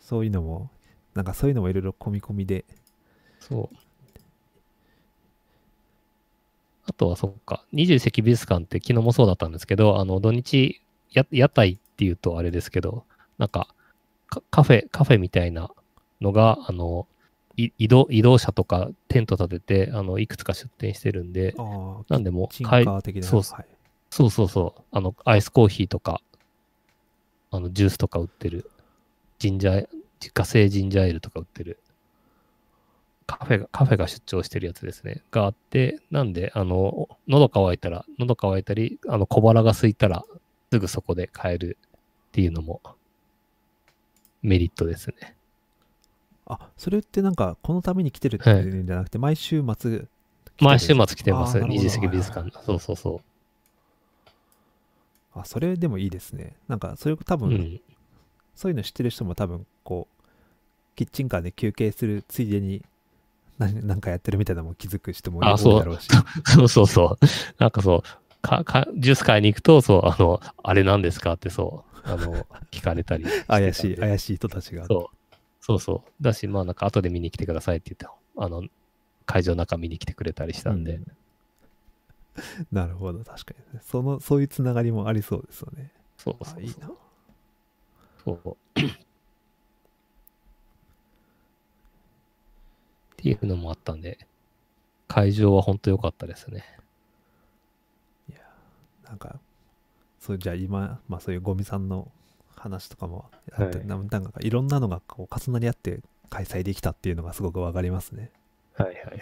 [0.00, 0.68] そういうのも、
[1.14, 2.66] なんかそういうのもいろいろ込み込みで、
[3.40, 3.76] そう。
[6.84, 13.04] あとはそっか、20世紀美術館って昨日もそうだったんですけど、あの、土日、や屋台っていうとあれですけど、
[13.38, 13.68] なんか、
[14.36, 15.70] カカフェ、カフェみたいな
[16.20, 17.06] のが、あの、
[17.56, 21.54] い移動、移動車とかテント立てて、あの、いくつか出店してるんで、
[22.08, 22.84] なんでもキッチンかい
[23.22, 23.66] そうはい。
[24.10, 26.20] そうそうそう、あの、アイスコーヒーとか、
[27.50, 28.70] あの、ジュースとか売ってる、
[29.38, 29.88] ジンジャー、
[30.20, 31.78] 自家製ジンジャーエールとか売ってる、
[33.26, 40.24] カフェが、カフェが出張してるやつですね、があって、なんで、あの、喉乾いたら、喉乾いたり、あの、小腹が空いたら、
[40.72, 41.78] すぐそこで買える
[42.28, 42.80] っていうのも、
[44.46, 45.36] メリットですね。
[46.46, 50.08] あ、それってなんか、このために来てるっていうんじゃなくて、毎週末来てる、
[50.60, 52.50] 毎週末来てます、あーなるほど20世紀美術館。
[52.64, 53.20] そうそうそ
[55.34, 56.54] あ、それでもいいですね。
[56.68, 57.38] なんか、それ多う。
[57.38, 57.80] 分、うん。
[58.54, 60.22] そういうの知ってる人も多分、こう、
[60.94, 62.82] キッチンカーで休憩するついでに、
[63.58, 66.08] 何なんかやってるみたいなのも気づく人もいるだろうし。
[66.46, 67.26] そうそうそう。
[67.58, 68.02] なんかそう、
[68.40, 73.30] か、か、ジュース買いに行くと、そう、あの、あれなんですかってそう、あの、聞かれたりた。
[73.46, 74.86] 怪しい、怪しい人たちが。
[74.86, 75.36] そう。
[75.60, 76.22] そうそう。
[76.22, 78.62] だし、まあなんか後で見に来てくださいって言って、あの、
[79.24, 80.94] 会場の中見に来てくれたりしたんで。
[80.94, 81.06] うん
[82.70, 83.80] なるほど、確かにね。
[83.82, 85.90] その、そういうつながりもありそうですよね。
[86.18, 86.90] そうそうそうあいいな。
[88.22, 88.56] そう。
[88.76, 88.82] っ
[93.16, 94.18] ていうのもあったんで、
[95.08, 96.76] 会場は本当良かったですね。
[99.06, 99.40] なんか、
[100.26, 102.10] そう、じゃあ今、まあそういうゴミさんの
[102.56, 106.00] 話とかもあって、はいななんかいろんなのがこう重なり合って
[106.30, 108.32] 開催できたっていうのがすごくわかりますね。
[108.74, 109.20] はいはいはい。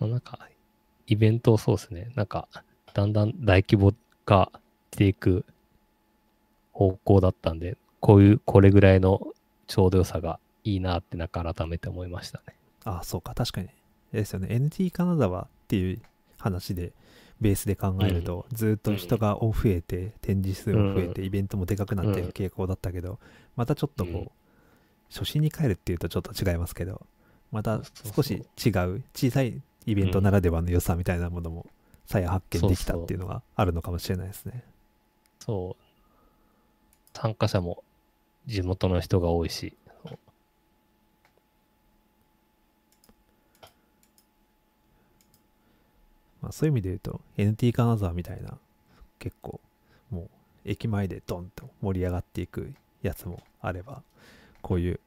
[0.00, 0.38] まあなんか、
[1.06, 2.10] イベントそうですね。
[2.16, 2.48] なんか、
[2.94, 3.94] だんだん大規模
[4.26, 4.50] 化
[4.92, 5.44] していく
[6.72, 9.28] 方向だったんで、こういう、これぐらいの
[9.68, 12.56] ちょうど良さがいいなってなんか改めて思いましたね。
[12.84, 13.68] ああ、そうか、確かに。
[14.18, 14.48] ですよね。
[14.48, 16.00] NT 金沢っていう
[16.38, 16.92] 話で、
[17.40, 23.18] ベースで考えると、ずっと人が増えて、展示数も増えて、イベントもでかくなってる傾向だったけど、
[23.56, 24.30] またちょっとこう、うん
[25.14, 27.06] 初心に帰るっていうとちょっと違いますけど、
[27.52, 27.80] また
[28.16, 31.66] 少し違う、小さいイベントならではの良さみたいなものも
[32.06, 34.64] 再発見できたっていうのがあるのかもしれないですね。
[35.38, 37.16] そう。
[37.16, 37.84] 参加者も
[38.46, 40.18] 地元の人が多いし、そう
[46.44, 48.58] まあ、そういう意味で言うと NT 金沢みたいな
[49.18, 49.60] 結構
[50.10, 50.28] もう
[50.64, 52.72] 駅前でドンと盛り上がっていく
[53.02, 54.02] やつもあれば
[54.62, 55.00] こういう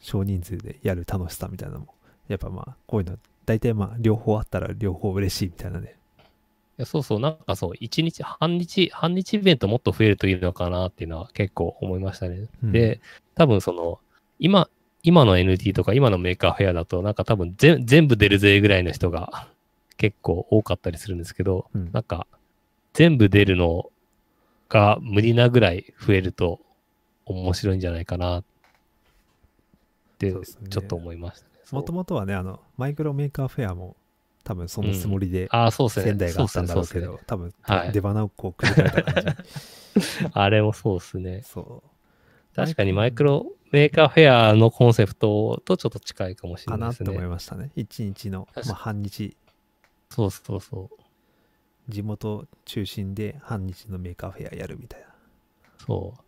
[0.00, 1.94] 少人数でやる楽しさみたいなのも
[2.28, 5.96] やっぱまあこういうの大体まあ両方あったら両方嬉しいみたいなね
[6.76, 12.48] やそうそう、なんかそう、一日、半日、半日イベントもっと増えるといいのかなっていうのは結構思いましたね。
[12.62, 13.00] うんで、
[13.34, 13.98] 多分その、
[14.38, 14.68] 今、
[15.02, 19.48] 今の NT とか今のメーカーフェアだと、なんか多分ぜ全部出るぜぐらいの人が
[19.96, 22.26] 結構多かったりするんですけど、うんなんか、
[22.92, 23.90] 全部出るの
[24.68, 26.60] が無理なぐらい増えると
[27.26, 28.44] 面白いんじゃないかなっ
[30.18, 31.52] て、ちょっと思いましたね。
[31.72, 33.96] もともとはね、あの、マイクロメーカーフェアも
[34.44, 36.04] 多分そのつもりでああ、そうですね。
[36.06, 40.26] 仙台があったんだろうけど、そうっすね多分はい出鼻をこうくじかれた感じ。
[40.32, 41.42] あれもそうですね。
[41.42, 41.90] そう。
[42.54, 47.28] 確かにマイクロメーカーフェアのコンセプトとちょっと近いかもしれないですかなと思いね。
[47.28, 47.70] ましたね。
[47.74, 49.36] 一日の、まあ、半日、
[50.10, 50.98] そうそうそう。
[51.88, 55.06] 地元中心で半日のメーカーフェアやるみたいな。
[55.78, 56.20] そう。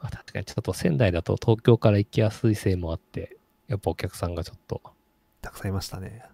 [0.00, 4.80] あ確かにちょっと仙台だと東京から行きやすいせいもあって、やっぱお客さんがちょっと
[5.42, 6.24] たくさんいましたね。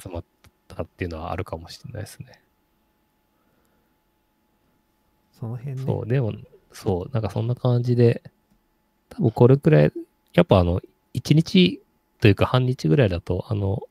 [0.00, 0.24] 集まっ
[0.68, 2.40] たっていうのはあるかもしれないですね。
[5.38, 5.82] その辺ね。
[5.84, 6.32] そう、でも、
[6.72, 8.22] そう、なんかそんな感じで、
[9.10, 9.92] 多分これくらい、
[10.32, 10.80] やっぱあの、
[11.14, 11.82] 1日
[12.20, 13.82] というか半日ぐらいだと、あの、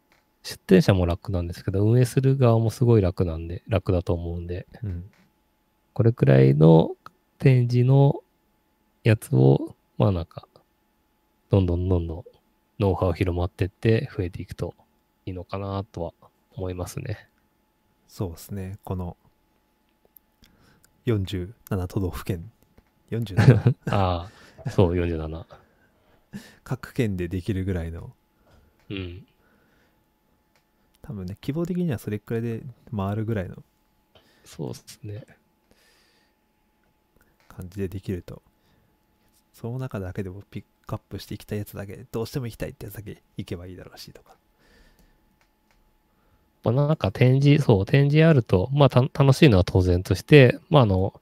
[0.46, 5.10] 出店者も楽なんですけど、運営する側もすごい楽なんで、楽だと思うんで、うん。
[5.94, 6.92] これくらいの
[7.40, 8.22] 展示の
[9.04, 10.48] やつを、まあなんか、
[11.50, 12.24] どんどんどんどん
[12.78, 14.76] ノウハウ広まってって増えていくと
[15.26, 16.14] いいのかなとは
[16.56, 17.28] 思いますね。
[18.08, 18.78] そうですね。
[18.84, 19.18] この
[21.08, 22.52] 47都道府県、
[23.10, 24.30] 47 あ
[24.64, 25.44] あ、そう、47。
[26.64, 28.14] 各県でできるぐらいの、
[28.92, 29.26] うん。
[31.06, 32.62] 多分ね、希望的にはそれくらいで
[32.96, 33.58] 回るぐらいの
[34.44, 35.24] そうですね。
[37.48, 38.42] 感じでできると、
[39.54, 44.36] その中だけでもピックアップしていきたいやつだけ、どうしても行きたいってやつだけ行けばいいだろうしとか。
[46.64, 51.14] まあ、なんか展示、そう、展示あると、まあた楽しいのは当然として、まああの、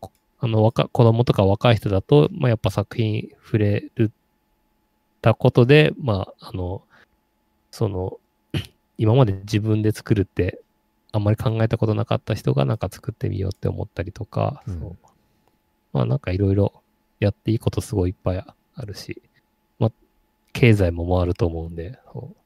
[0.00, 4.10] こ あの若子供とか若い人だと、まあやっぱ作品触れる
[5.22, 6.82] たことで、まああの、
[7.70, 8.18] その、
[8.98, 10.60] 今まで自分で作るって、
[11.12, 14.96] あんまり考えたことなかった人がなんか作ってみようって思ったりとか、うんそう
[15.92, 16.82] まあなんかいろいろ
[17.18, 18.44] やっていいことすごいいっぱい
[18.74, 19.22] あるし、
[19.78, 19.92] まあ
[20.52, 22.36] 経済も回ると思うんで、そう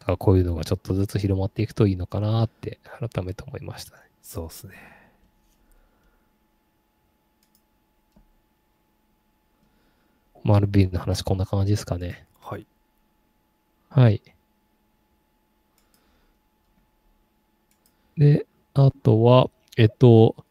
[0.00, 4.02] だからこういうのがちょっとずつ広まっていくといいのかなって改めて思いましたね。
[4.22, 4.74] そうっすね。
[10.44, 12.24] マルビーの話こんな感じですかね。
[13.96, 14.04] はい。
[14.04, 14.22] はい。
[18.18, 20.42] で、あとは、えっと、あ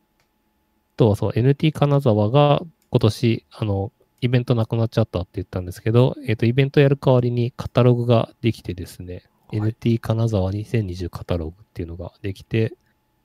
[0.97, 3.91] とはそう、NT 金沢が今年、あの、
[4.21, 12.73] イベントなくなっちゃったって言ったんですけど、えっと、イベントやる代わりにカタログができてですね、はい NT 金沢2020カタログっていうのができて、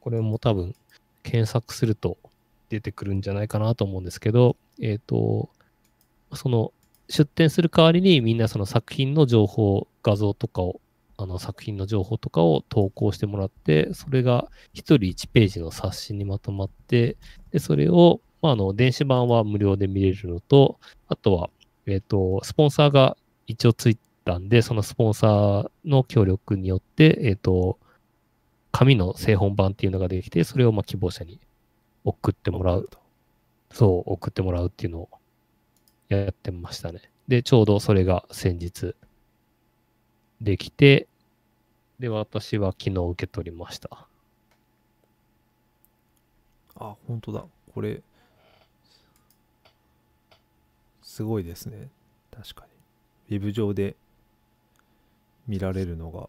[0.01, 0.75] これも多分
[1.23, 2.19] 検索すると
[2.69, 5.49] 出てくるんじゃないかなと思うんですけど、えっ、と、
[6.35, 6.73] その
[7.11, 10.81] 出展する代わりにみんなその作品の情報、画像とかを、
[11.17, 17.17] あの作品の情報とかを投稿してもらって、それが一人1ページの冊子にまとまって、
[17.51, 21.51] で、それを、まあ、あの、電子版は無料で見れるのと、あとは、
[21.87, 23.17] えっ、と、スポンサーが
[23.49, 27.79] 一応ついたんで、そのスポンサーの協力によって、えっ、と、
[28.73, 31.41] 紙の製本版っていうのができて、それをま希望者に
[32.05, 32.89] 送ってもらう。
[32.89, 32.99] と。
[33.73, 35.20] そう、送ってもらうっていうのを
[36.17, 37.01] やってましたね。
[37.29, 38.97] で、ちょうどそれが先日
[40.41, 41.09] できて、
[42.01, 44.09] で、私は昨日受け取りました。
[46.75, 47.45] あ、本当だ。
[47.73, 48.03] これ、
[51.03, 51.91] すごいですね。
[52.31, 52.67] 確か
[53.29, 53.37] に。
[53.37, 53.95] ウェブ上で
[55.47, 56.29] 見られるのが、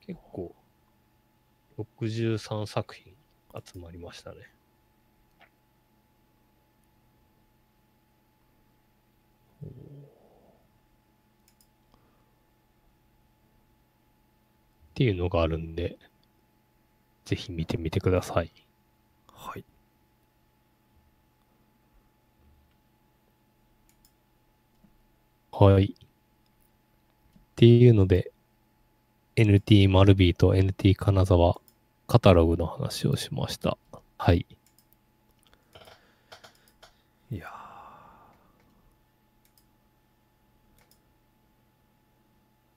[0.00, 0.54] 結構、
[1.78, 3.12] 63作品
[3.64, 4.55] 集まりましたね。
[14.96, 15.98] っていうのがあるんで、
[17.26, 18.50] ぜひ見てみてください。
[19.30, 19.64] はい。
[25.52, 25.94] はい。
[25.94, 25.96] っ
[27.56, 28.32] ていうので、
[29.36, 31.60] NT マルビーと NT 金沢
[32.06, 33.76] カタログの話をしました。
[34.16, 34.46] はい。
[37.30, 37.50] いやー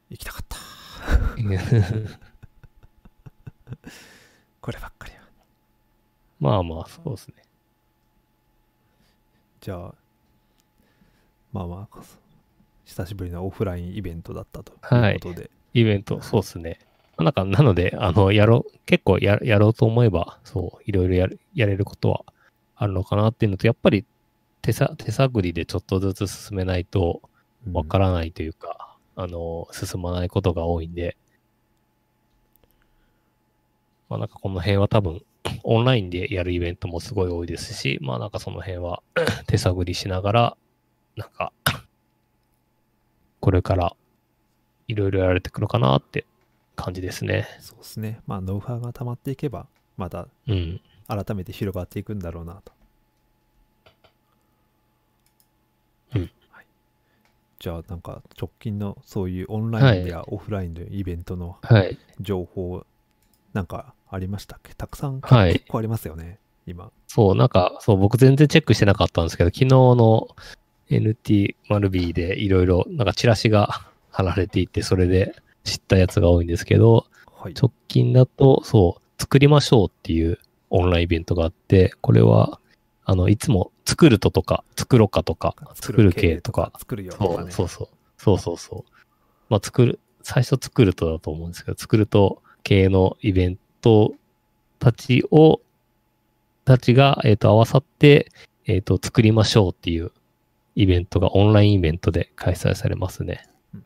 [0.09, 0.48] 行きたかった。
[4.61, 5.19] こればっかりは。
[6.39, 7.35] まあまあ、そうですね。
[9.61, 9.93] じゃあ、
[11.53, 11.99] まあまあ、
[12.85, 16.79] 久しぶりのオフラインイベントだったとはいいうことで、イベント、そうですね。
[17.17, 22.23] なんか、なので、あの、やろう、結構ややろうと思えば、そう、いろいろやるやれることは
[22.75, 24.05] あるのかなっていうのと、やっぱり
[24.61, 27.21] 手さ手探りでちょっとずつ進めないと
[27.67, 31.17] うんわからないというか、あの、進まないことが多いんで、
[34.09, 35.21] まあなんかこの辺は多分、
[35.63, 39.01] オンラインでやるイベントもすごい多いですし、まあなんかその辺は
[39.47, 40.57] 手探りしながら、
[41.15, 41.53] なんか、
[43.39, 43.95] これから
[44.87, 46.25] いろいろやられてくるかなって
[46.75, 47.47] 感じですね。
[47.59, 50.81] そうですねまあノウハウが溜まっていけばまたうん。
[51.07, 52.71] 改めて広がっていくんだろうなと、
[56.13, 56.65] うんはい、
[57.59, 61.97] じゃあなんか直近のそういうオンラインやオフラインのイベントのはい。
[62.21, 62.85] 情報
[63.53, 64.73] なんかありましたっけ？
[64.73, 70.27] たくさん、はい結構ありますよね今そう、なんか、そう、僕全然チェックしてなかったんですけど、昨日の
[70.89, 77.05] NT-B でいろいろ、なんかチラシが 貼られていて、それで知ったやつが多いんですけど、
[77.41, 80.39] はい直近だと、そう、作りましょうっていう
[80.69, 82.59] オンラインイベントがあって、これは、
[83.05, 87.87] あの、いつも作るととか、作ろかとか、作る系とか、作るよとそう、かねそうそう。
[88.17, 88.91] そうそうそう。
[89.49, 94.13] まあ、作る、最初作るとだと思うんですけど、作ると系のイベント
[94.79, 95.61] たちを、
[96.65, 98.31] たちが、えっ、と、合わさって、
[98.65, 100.11] えっ、と、作りましょうっていう
[100.75, 103.47] イベントがオンラインイベントで開催されますね。
[103.73, 103.83] うんっ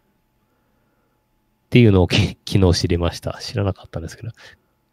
[1.73, 3.39] ていうのをき 昨日知りました。
[3.41, 4.29] 知らなかったんですけど。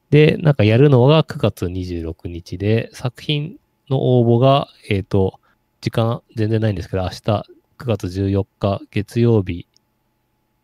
[0.09, 3.59] で、なんかやるのが9月26日で、作品
[3.91, 5.39] の応募が、えっ、と、
[5.83, 7.45] 時間全然ないんですけど、明日9
[7.81, 9.67] 月14日月曜日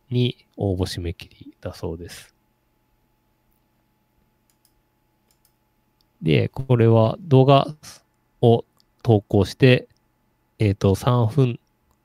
[0.09, 2.33] に応募締め切りだそうです。
[6.21, 7.67] で、これは動画
[8.41, 8.65] を
[9.03, 9.87] 投稿して、
[10.59, 11.59] えっ、と、3分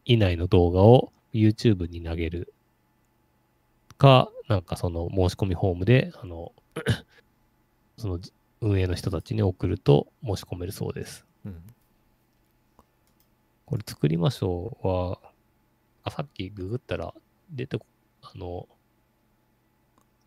[0.05, 2.53] 以内の動画を YouTube に投げる
[3.97, 6.53] か、なんかその申し込みフォームで、あの、
[7.97, 8.21] その
[8.61, 11.25] 運営の人たちに送ると申し込めるそうです。
[11.45, 11.63] うん
[13.73, 15.19] これ作りましょうは、
[16.05, 17.15] あさっきググったら
[17.51, 17.87] 出てこ、
[18.21, 18.69] あの、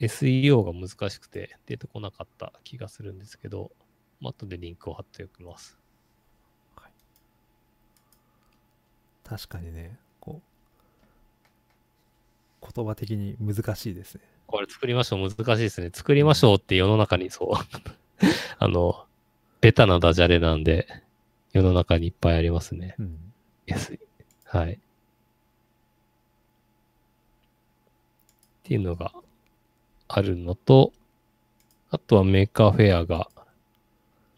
[0.08, 3.72] SEO が難しくて出てこなかった気がするんですけど、
[4.20, 5.78] まあ後でリンクを貼っておきます。
[9.24, 10.39] 確かにねこ
[12.62, 15.89] う言葉的に難しいですねこれ作りましょう難しいですね。
[15.91, 17.49] 作りましょうって世の中にそう、
[18.60, 19.06] あの、
[19.62, 20.88] ベタなダジャレなんで、
[21.51, 22.95] 世の中にいっぱいありますね。
[22.99, 23.34] うん、
[23.66, 23.97] S
[24.45, 24.74] はい。
[24.74, 24.78] っ
[28.64, 29.14] ていうのが
[30.08, 30.91] あるのと、
[31.89, 33.30] あとはメーカーフェアが、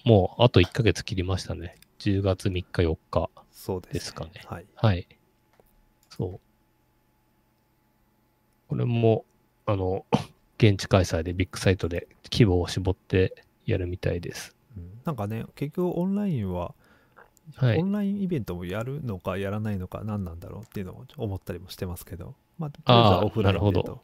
[0.05, 1.76] もうあと1ヶ月切りましたね。
[1.99, 3.30] 10月3日4日。
[3.51, 5.07] そうです,、かねはいはい。
[6.09, 6.39] そう。
[8.70, 9.26] これも、
[9.65, 10.05] あの、
[10.57, 14.55] 現地開催でビッグサイトで規模を絞ってやるみたいです。
[14.76, 16.76] うんなんかね結局オンラインは、
[17.55, 24.01] はいオンラインイベントもやるのかやらないのか何なんだろうっていうのを思ったりもしてますけどまあとりあえずはオフラインでなるほどと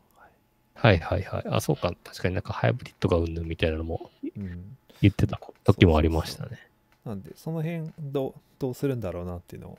[0.75, 1.43] はいはいはい。
[1.49, 1.93] あ、そうか。
[2.03, 6.59] 確かになんかハイブリッドがうんぬんみたいなのもうん、言ってた時もありましたね。
[7.05, 9.77] なんでその辺どうどうするんだろうなっていうのを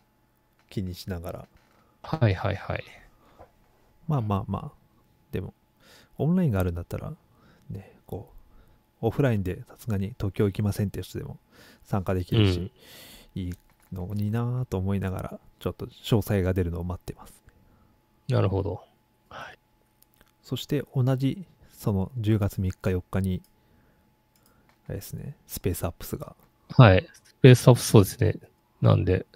[0.71, 1.49] 気にしながら
[2.03, 2.85] はいはいはい。
[4.07, 4.73] まあまあまあ
[5.33, 5.55] でも
[6.19, 7.13] オンラインがあるんだったら
[7.71, 8.31] ねこ
[9.03, 11.39] うオフラインでさすがに東京行きませんっていう人でも
[11.85, 12.73] 参加できるし、
[13.35, 13.55] いい
[13.93, 17.35] のになぁと思いながらちょっと詳細が出るのを待ってます
[18.29, 18.81] なるほど。
[20.45, 23.43] そして同じその10月3日4日に
[24.87, 26.37] あれですねスペースアップスが
[26.77, 27.07] はい。
[27.13, 28.35] スペースアップそうですね。
[28.81, 29.27] なんで、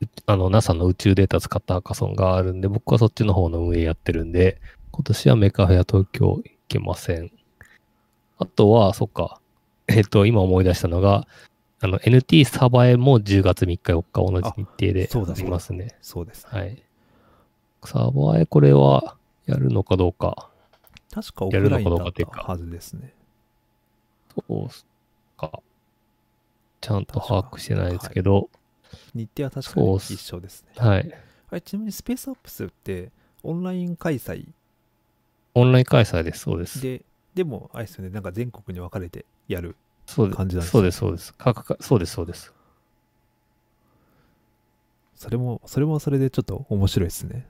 [0.00, 4.60] うあの、NASA の宇宙データ使ったハカソンがあるんで、僕はそっちの方の運営やってるんで、
[4.92, 7.30] 今年はメカフェア東京行けません。
[8.38, 9.40] あとは、そっか。
[9.88, 11.26] えっ、と、今思い出したのが、
[11.80, 15.96] あの、NT サバエも10月3日4日同じ日程でありますね。
[16.00, 16.82] そうですはい。
[17.84, 20.48] サバエこれはやるのかどうか。
[21.10, 23.12] 確かオフラインだったはずですね
[24.34, 24.86] そうっす
[25.38, 25.60] か。
[26.80, 28.50] ちゃんと把握してないですけど、
[29.14, 31.10] 日程は確かに一緒ですねはい。
[31.50, 33.10] あれちなみにスペースアップスって
[33.42, 34.46] オンライン開催？
[35.54, 36.40] オンライン開催です。
[36.40, 36.82] そうです。
[36.82, 37.02] で
[37.34, 39.76] でもあれですよねなんか全国に分かれてやる
[40.06, 41.34] そうで感じなんですねそうです、そうです。
[41.36, 42.52] 各かそうです、そうです。
[45.14, 47.46] それもそれもそれでちょっと面白いですね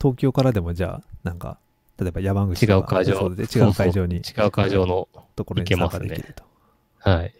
[0.00, 1.58] 東京からでもじゃあなんか
[1.98, 6.44] 例えば山口違う会場で違う会場に 違う会場の、ところに参行けますね加できると、
[6.98, 7.34] はい。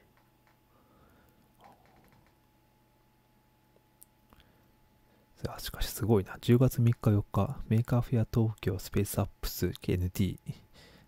[5.58, 6.34] しかしすごいな。
[6.40, 10.38] 10月3日4日、メーカーフェア東京スペースアップス KNT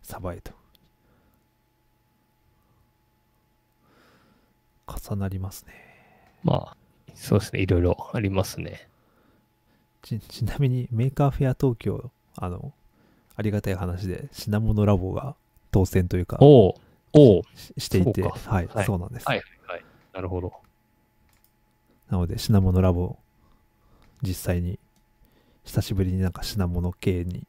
[0.03, 0.53] サバイと。
[4.87, 5.73] 重なりますね。
[6.43, 6.77] まあ、
[7.15, 7.61] そうですね。
[7.63, 8.89] いろいろありますね。
[10.03, 12.73] ちちなみにメーカーフェア東京、あの、
[13.41, 15.35] ありがたい話で品モノラボが
[15.71, 16.75] 当選というか、おう
[17.15, 19.27] おうししていて、そうかはい、はいそうなんです。
[19.27, 19.85] はいはい。
[20.13, 20.53] なるほど。
[22.11, 23.17] なので、品モノラボ、
[24.21, 24.79] 実際に、
[25.65, 27.47] 久しぶりになんか品モノ系に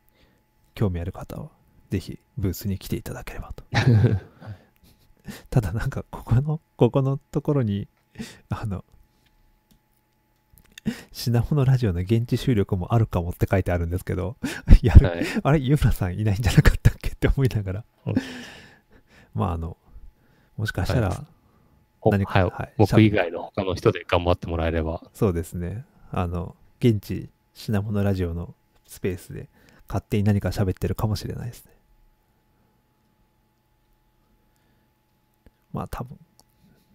[0.76, 1.50] 興味ある方は、
[1.90, 3.66] ぜひブースに来ていただければと。
[5.50, 7.90] ただなんか、ここの、ここのところに、
[8.48, 8.86] あの、
[11.12, 14.38] 品物ラジオの現地収録もあるかもって書いてあるんですけど、
[14.82, 15.26] やる、はい。
[15.44, 18.16] あれ、湯村さんいないんじゃなかったっけって思いながらうん。
[19.34, 19.78] まあ、あの、
[20.58, 21.26] もしかしたら、
[22.04, 25.04] 何かはいはい僕以外の他の人で頑張ってもらえれば。
[25.14, 25.86] そうですね。
[26.12, 28.56] あの、現地品物ラジオの
[28.88, 29.50] スペースで
[29.88, 31.72] 勝手に何か喋ってるかもしれないですね。
[35.74, 36.18] まあ多分、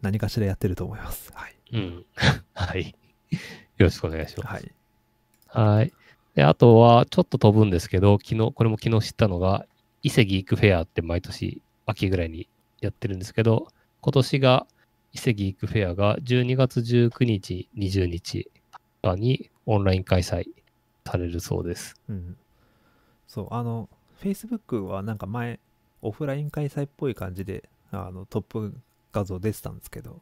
[0.02, 1.32] 何かしらやってると思います。
[1.32, 1.54] はい。
[1.72, 2.04] うん。
[2.52, 2.94] はい。
[3.78, 4.64] よろしくお願いします。
[5.52, 5.76] はい。
[5.76, 5.92] はい。
[6.34, 9.66] で、あとは、ちょっと飛ぶんですけど、昨日、これも昨日知ったのが、
[10.02, 12.48] 伊勢ギークフェアって毎年秋ぐらいに
[12.80, 13.68] やってるんですけど、
[14.00, 14.66] 今年が、
[15.12, 18.50] 伊勢ギークフェアが12月19日、20日
[19.16, 20.44] にオンライン開催
[21.06, 21.94] されるそうです。
[22.08, 22.36] うん。
[23.26, 23.88] そう、あの、
[24.20, 25.58] Facebook はなんか前、
[26.02, 28.74] オフライン開催っぽい感じで、あの、トップ
[29.12, 30.20] 画像出てたんですけど、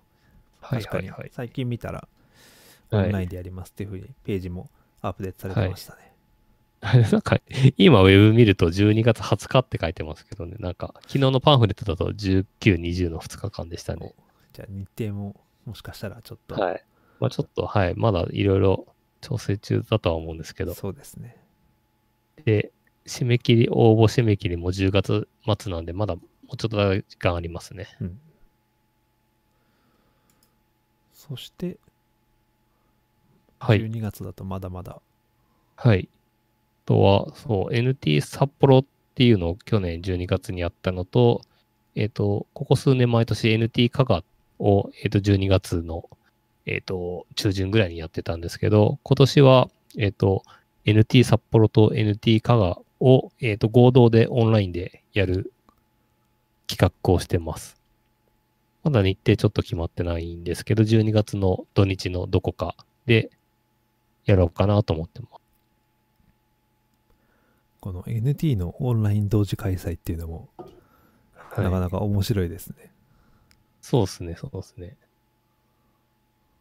[0.60, 1.30] 確かにはい。
[1.32, 2.08] 最近見たら、
[2.94, 4.70] オはいンラインでやりますっていうふうにページも
[5.00, 6.14] アップデートされてましたね。
[7.10, 7.40] なんか、
[7.78, 14.14] 今ウェブ見ると12月20日って書いてますけどね、なんか、昨日のパンフレットだと19、20の2日間でしたね。
[14.52, 15.34] じゃあ日程も
[15.64, 16.84] もしかしたらちょっと、はい。
[17.20, 18.86] まあちょっと、はい、まだいろいろ
[19.22, 21.36] 調整中だとは思うんですけど、そうですね。
[22.44, 22.70] で、
[23.06, 25.28] 締め切り、応募締め切りも10月
[25.58, 26.22] 末なんで、まだも
[26.52, 27.88] うちょっと時間ありますね。
[28.00, 28.20] うん。
[31.12, 31.78] そして、
[33.58, 33.80] はい。
[33.80, 35.00] 12月だとまだまだ、
[35.76, 36.08] はい。
[36.84, 38.84] あとは、そう、NT 札幌っ
[39.14, 41.42] ていうのを去年12月にやったのと、
[41.94, 44.24] えっ、と、ここ数年毎年 NT 加賀
[44.58, 46.08] を、えっ、と、12月の、
[46.66, 50.42] えっ、と、中旬ぐらいにやってたんですけど、今年は、えっ、と、
[50.84, 55.52] NT 札幌と NT 加賀を、えっ、と、合同でオンラインでやる
[56.66, 57.76] 企画をしてます。
[58.82, 62.76] まだ日程ちょっと決まってないんですけど、12月の土日のどこか
[63.06, 63.30] で
[64.26, 65.30] やろうかなと思ってます。
[67.80, 70.48] この NT のオンライン同時開催っていうのも、
[71.56, 72.90] なかなか面白いですね。
[73.82, 74.96] そうですね、そうですね。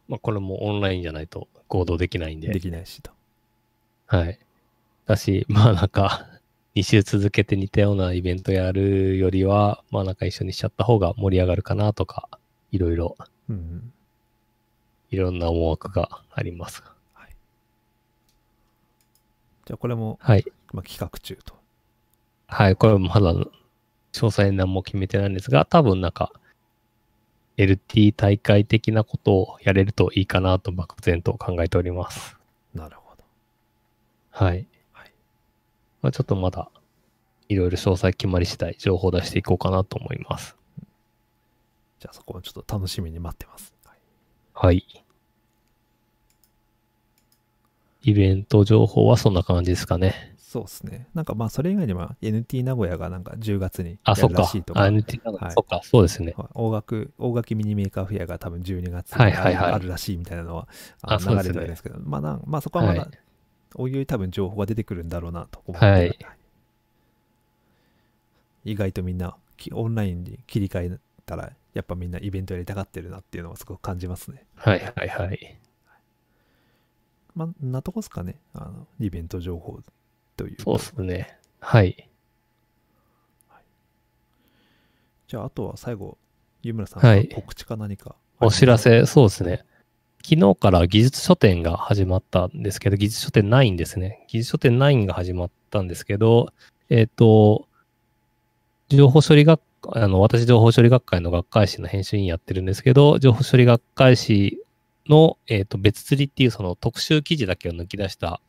[0.06, 2.48] まあ、これもオンラインじゃないと合同できないんで。
[2.48, 3.10] できないしと。
[4.06, 4.38] はい。
[5.06, 6.28] だし、まあなんか、
[6.76, 12.28] 2週続けて似たようなイベントやるよりは、まあなんか一緒にしちゃった方が盛り上がるかなとか、
[12.70, 13.16] いろいろ、
[13.48, 13.92] うんうん。
[15.10, 16.82] いろんな思惑があります。
[19.66, 20.44] じゃあこれも、はい。
[20.72, 21.54] まあ、企画中と。
[22.46, 23.46] はい、これまだ詳
[24.12, 26.32] 細何も決めてないんですが、多分なんか、
[27.56, 32.36] LT 大会的なことをやれるといいかなと漠然と考えております。
[32.74, 33.22] なるほど。
[34.30, 34.66] はい。
[34.92, 35.12] はい
[36.02, 36.68] まあ、ちょっとまだ、
[37.48, 40.56] いろいろ詳細決まり次第、情報を出していこうかなと思います。
[42.00, 43.72] じゃあそこはちょっと楽しみに待ってます。
[43.86, 43.98] はい
[44.52, 45.03] はい。
[48.04, 50.34] イベント情報はそんな感じですかね。
[50.36, 51.08] そうですね。
[51.14, 54.74] なんかまあそれ以外にも NT 名古屋がなんか10月にあ、やるらしいと。
[54.74, 54.82] か。
[54.82, 56.34] あ、NT なんかはいそっか、そうですね。
[56.36, 60.68] はい大学、大垣ミニメーカーフェアが多分12月にある,、はいはいはいあるらしいみたいなのは
[61.02, 63.10] あのあそうですね流れてるんですけど、まあなんまあそこはまだ、はい
[63.76, 66.18] おいおい多分情報が出てくるんだろうなと思って、はい
[68.64, 74.46] 意外とみんなきオンラインに切り替えたら、やっぱみんなイベントやりたがってるなっていうのをすごく感じますね。
[74.54, 75.58] はいはいはい。
[77.34, 79.80] まあ、なとこですかね、あのイベント情報
[80.36, 80.56] という。
[80.62, 81.38] そうですね。
[81.60, 82.08] はい。
[85.26, 86.16] じゃああとは最後、
[86.62, 88.14] 湯村さん、はい告知か何か。
[88.40, 89.64] お知らせ、そうですね。
[90.24, 94.24] 昨日から技術書店が始まったんですけど、技術書店9ですね。
[94.28, 96.52] 技術書店9が始まったんですけど、
[96.88, 97.68] えっ、と、
[98.88, 99.60] 情報処理学、
[99.92, 104.64] あの、私情報処理学会の学会誌の編集員やってるんですけど、情報処理学会誌
[105.08, 108.40] の、えっ、と、別釣りっていうその特集記事だけを抜き出した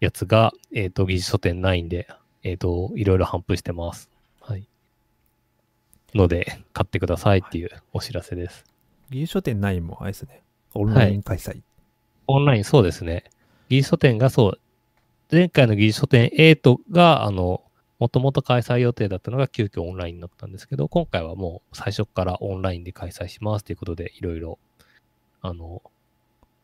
[0.00, 2.08] やつが、えっ、と、技術書店9で、
[2.42, 4.10] えっ、と、いろいろ頒布してます。
[4.40, 4.66] はい。
[6.14, 8.64] ので、買ってくださいっていうお知らせです。
[9.10, 10.42] 技術書店9もあれですね、
[10.74, 11.62] オンライン開催。
[12.26, 13.24] オンライン、そうですね。
[13.68, 14.60] 技術書店がそう、
[15.30, 17.62] 前回の技術書店8が、あの、
[18.00, 24.58] もともと開催予定だったのが急遽オンラインになったんですけど、今回はもう最初からオンラインで開催しますということで、いろいろ、
[25.42, 25.82] あの、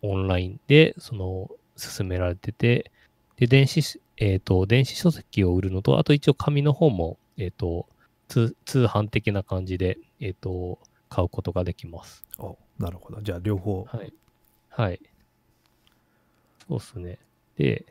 [0.02, 2.90] オンラインで、その、進められてて、
[3.36, 7.86] で、電子、えっ、と、電子書籍を売るのと、あと一応紙の方も、えっ、と、
[8.28, 10.78] 通通販的な感じで、えっ、と、
[11.08, 12.24] 買うことができます。
[12.38, 13.20] おなるほど。
[13.22, 13.84] じゃあ両方。
[13.84, 14.12] はい。
[14.70, 15.00] はい。
[16.68, 17.18] そうっすね。
[17.56, 17.86] で、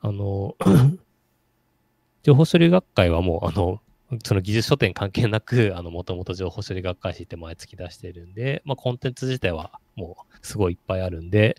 [0.00, 0.56] あの、
[2.22, 3.80] 情報処理学会はもう、あの、
[4.24, 11.56] その技術書店関係なく、あの、もともと情報処理学会誌って毎月出してるんで、まあ、コンテンツ自体はもうすごいいっぱいあるんで、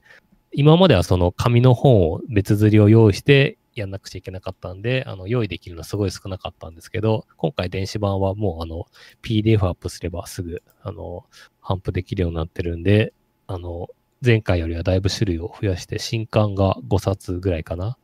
[0.52, 8.86] 今まではその紙の本を別釣りを用意してやんなくちゃいけなかったんで、あの、用意できるのはすごい少なかったんですけど、今回電子版はもうあの、
[9.22, 11.26] PDF アップすればすぐ、あの、
[11.61, 13.14] 頒布できるようになってるんで、
[13.48, 13.90] あの、
[14.24, 17.98] 前回よりはだいぶ種類を増やして、新刊が5冊ぐらいかな。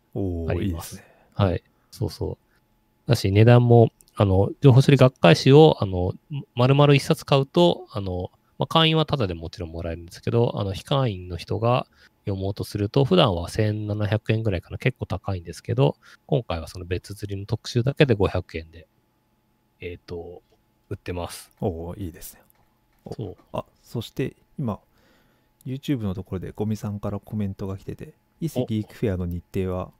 [0.50, 1.06] ありまいですすね。
[1.34, 1.64] はい。
[1.92, 2.38] そうそ
[3.08, 3.10] う。
[3.10, 6.14] だし、値段も、あの、情報処理学会誌を、あの、
[6.56, 11.88] 丸々一冊買うと、あの、まあ、会員はタダでもちろんもらえるんですけど、あの、非会員の人が
[12.26, 18.88] 読もうとすると、普段は1700円ぐらいかな、結構高いんですけど、今回はその別釣りの特集だけで500円で、
[19.82, 20.42] えっ、と、
[20.90, 21.52] 売ってます。
[21.60, 22.42] おおいいですね。
[23.06, 23.38] おそう。
[23.54, 24.80] あ、そして今、
[25.66, 29.92] YouTube のところでゴミさんからコメントが来てて、伊勢ギークフェアの日程は、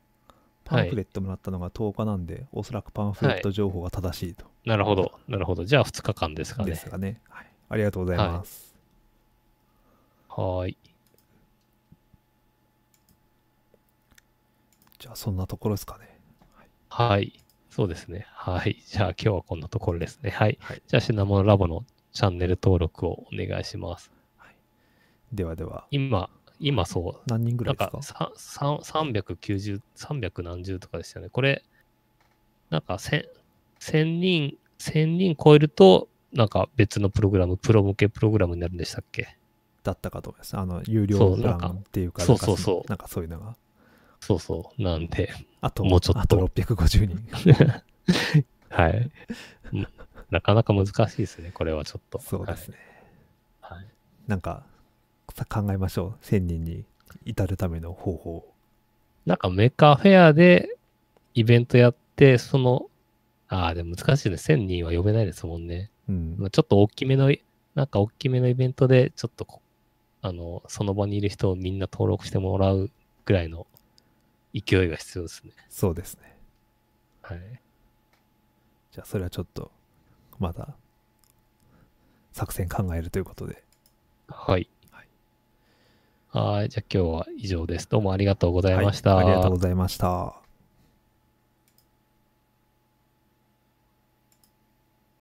[0.64, 4.46] パンフレットもらったのが10日なんで、おそらくパンフレット情報が正しいと。
[4.66, 5.12] なるほど。
[5.28, 5.64] なるほど。
[5.64, 6.72] じゃあ2日間ですかね。
[6.72, 7.22] ですがね。
[7.30, 7.55] はい。
[7.70, 8.76] ありがとうございます。
[10.30, 10.78] はーい。
[15.00, 16.20] じゃあそんなところですかね。
[16.90, 17.34] はい。
[17.70, 18.26] そうですね。
[18.30, 18.82] はい。
[18.88, 20.30] じゃあ今日はこんなところですね。
[20.30, 20.58] はい。
[20.62, 20.82] はい。
[20.88, 21.84] じゃあ、シナモンラボの
[22.14, 24.12] チャンネル登録をお願いします。
[25.34, 26.30] ではでは、今、
[26.60, 28.32] 今そう、何人ぐらないんですか？
[28.32, 31.30] かささん390、300何十とかでしたよね。
[31.30, 31.64] これ、
[32.70, 33.26] なんか1000
[33.80, 39.38] 1000人、1000人超えると、なんか別のプログラム、プロ向けプログラムになるんでしたっけ？
[39.84, 40.58] だったかと思います。
[40.58, 43.56] あの、有料プランっていうか、そうそうそうなんかそういうのが。
[44.20, 44.82] そうそう。
[44.82, 45.30] なんで、
[45.62, 47.84] あと、もうちょっとあと650人。
[48.70, 49.12] はい。
[49.74, 49.88] うん
[50.32, 52.20] なかなか難しいですね、これはちょっと。
[52.20, 52.78] そうですね。
[53.62, 53.78] はい。
[53.78, 53.88] はい
[54.28, 54.64] なんか、
[55.36, 56.26] さ考えましょう。
[56.26, 56.84] 1000人に
[57.26, 58.48] 至るための方法。
[59.28, 60.78] なんかメカフェアで
[61.36, 62.90] イベントやって、その、
[63.48, 64.36] ああ、でも難しいね。
[64.38, 65.92] 1000人は呼べないですもんね。
[66.10, 66.36] うん。
[66.38, 67.34] まあちょっと大きめの、
[67.76, 69.62] なんか大きめのイベントで、ちょっとこ
[70.26, 72.90] あの、その場にいる人をみんな登録してもらう
[73.26, 73.68] ぐらいの
[74.56, 75.52] 勢いが必要ですね。
[75.70, 76.36] そうですね。
[77.22, 77.40] はい。
[78.92, 79.70] じゃあ、それはちょっと、
[80.40, 80.76] まだ、
[82.32, 83.64] 作戦考えるということで。
[84.28, 84.68] はい。
[84.90, 85.08] はい
[86.30, 86.70] はい。
[86.70, 87.88] じゃあ今日は以上です。
[87.88, 89.16] どうもありがとうございました。
[89.16, 90.45] はいありがとうございました。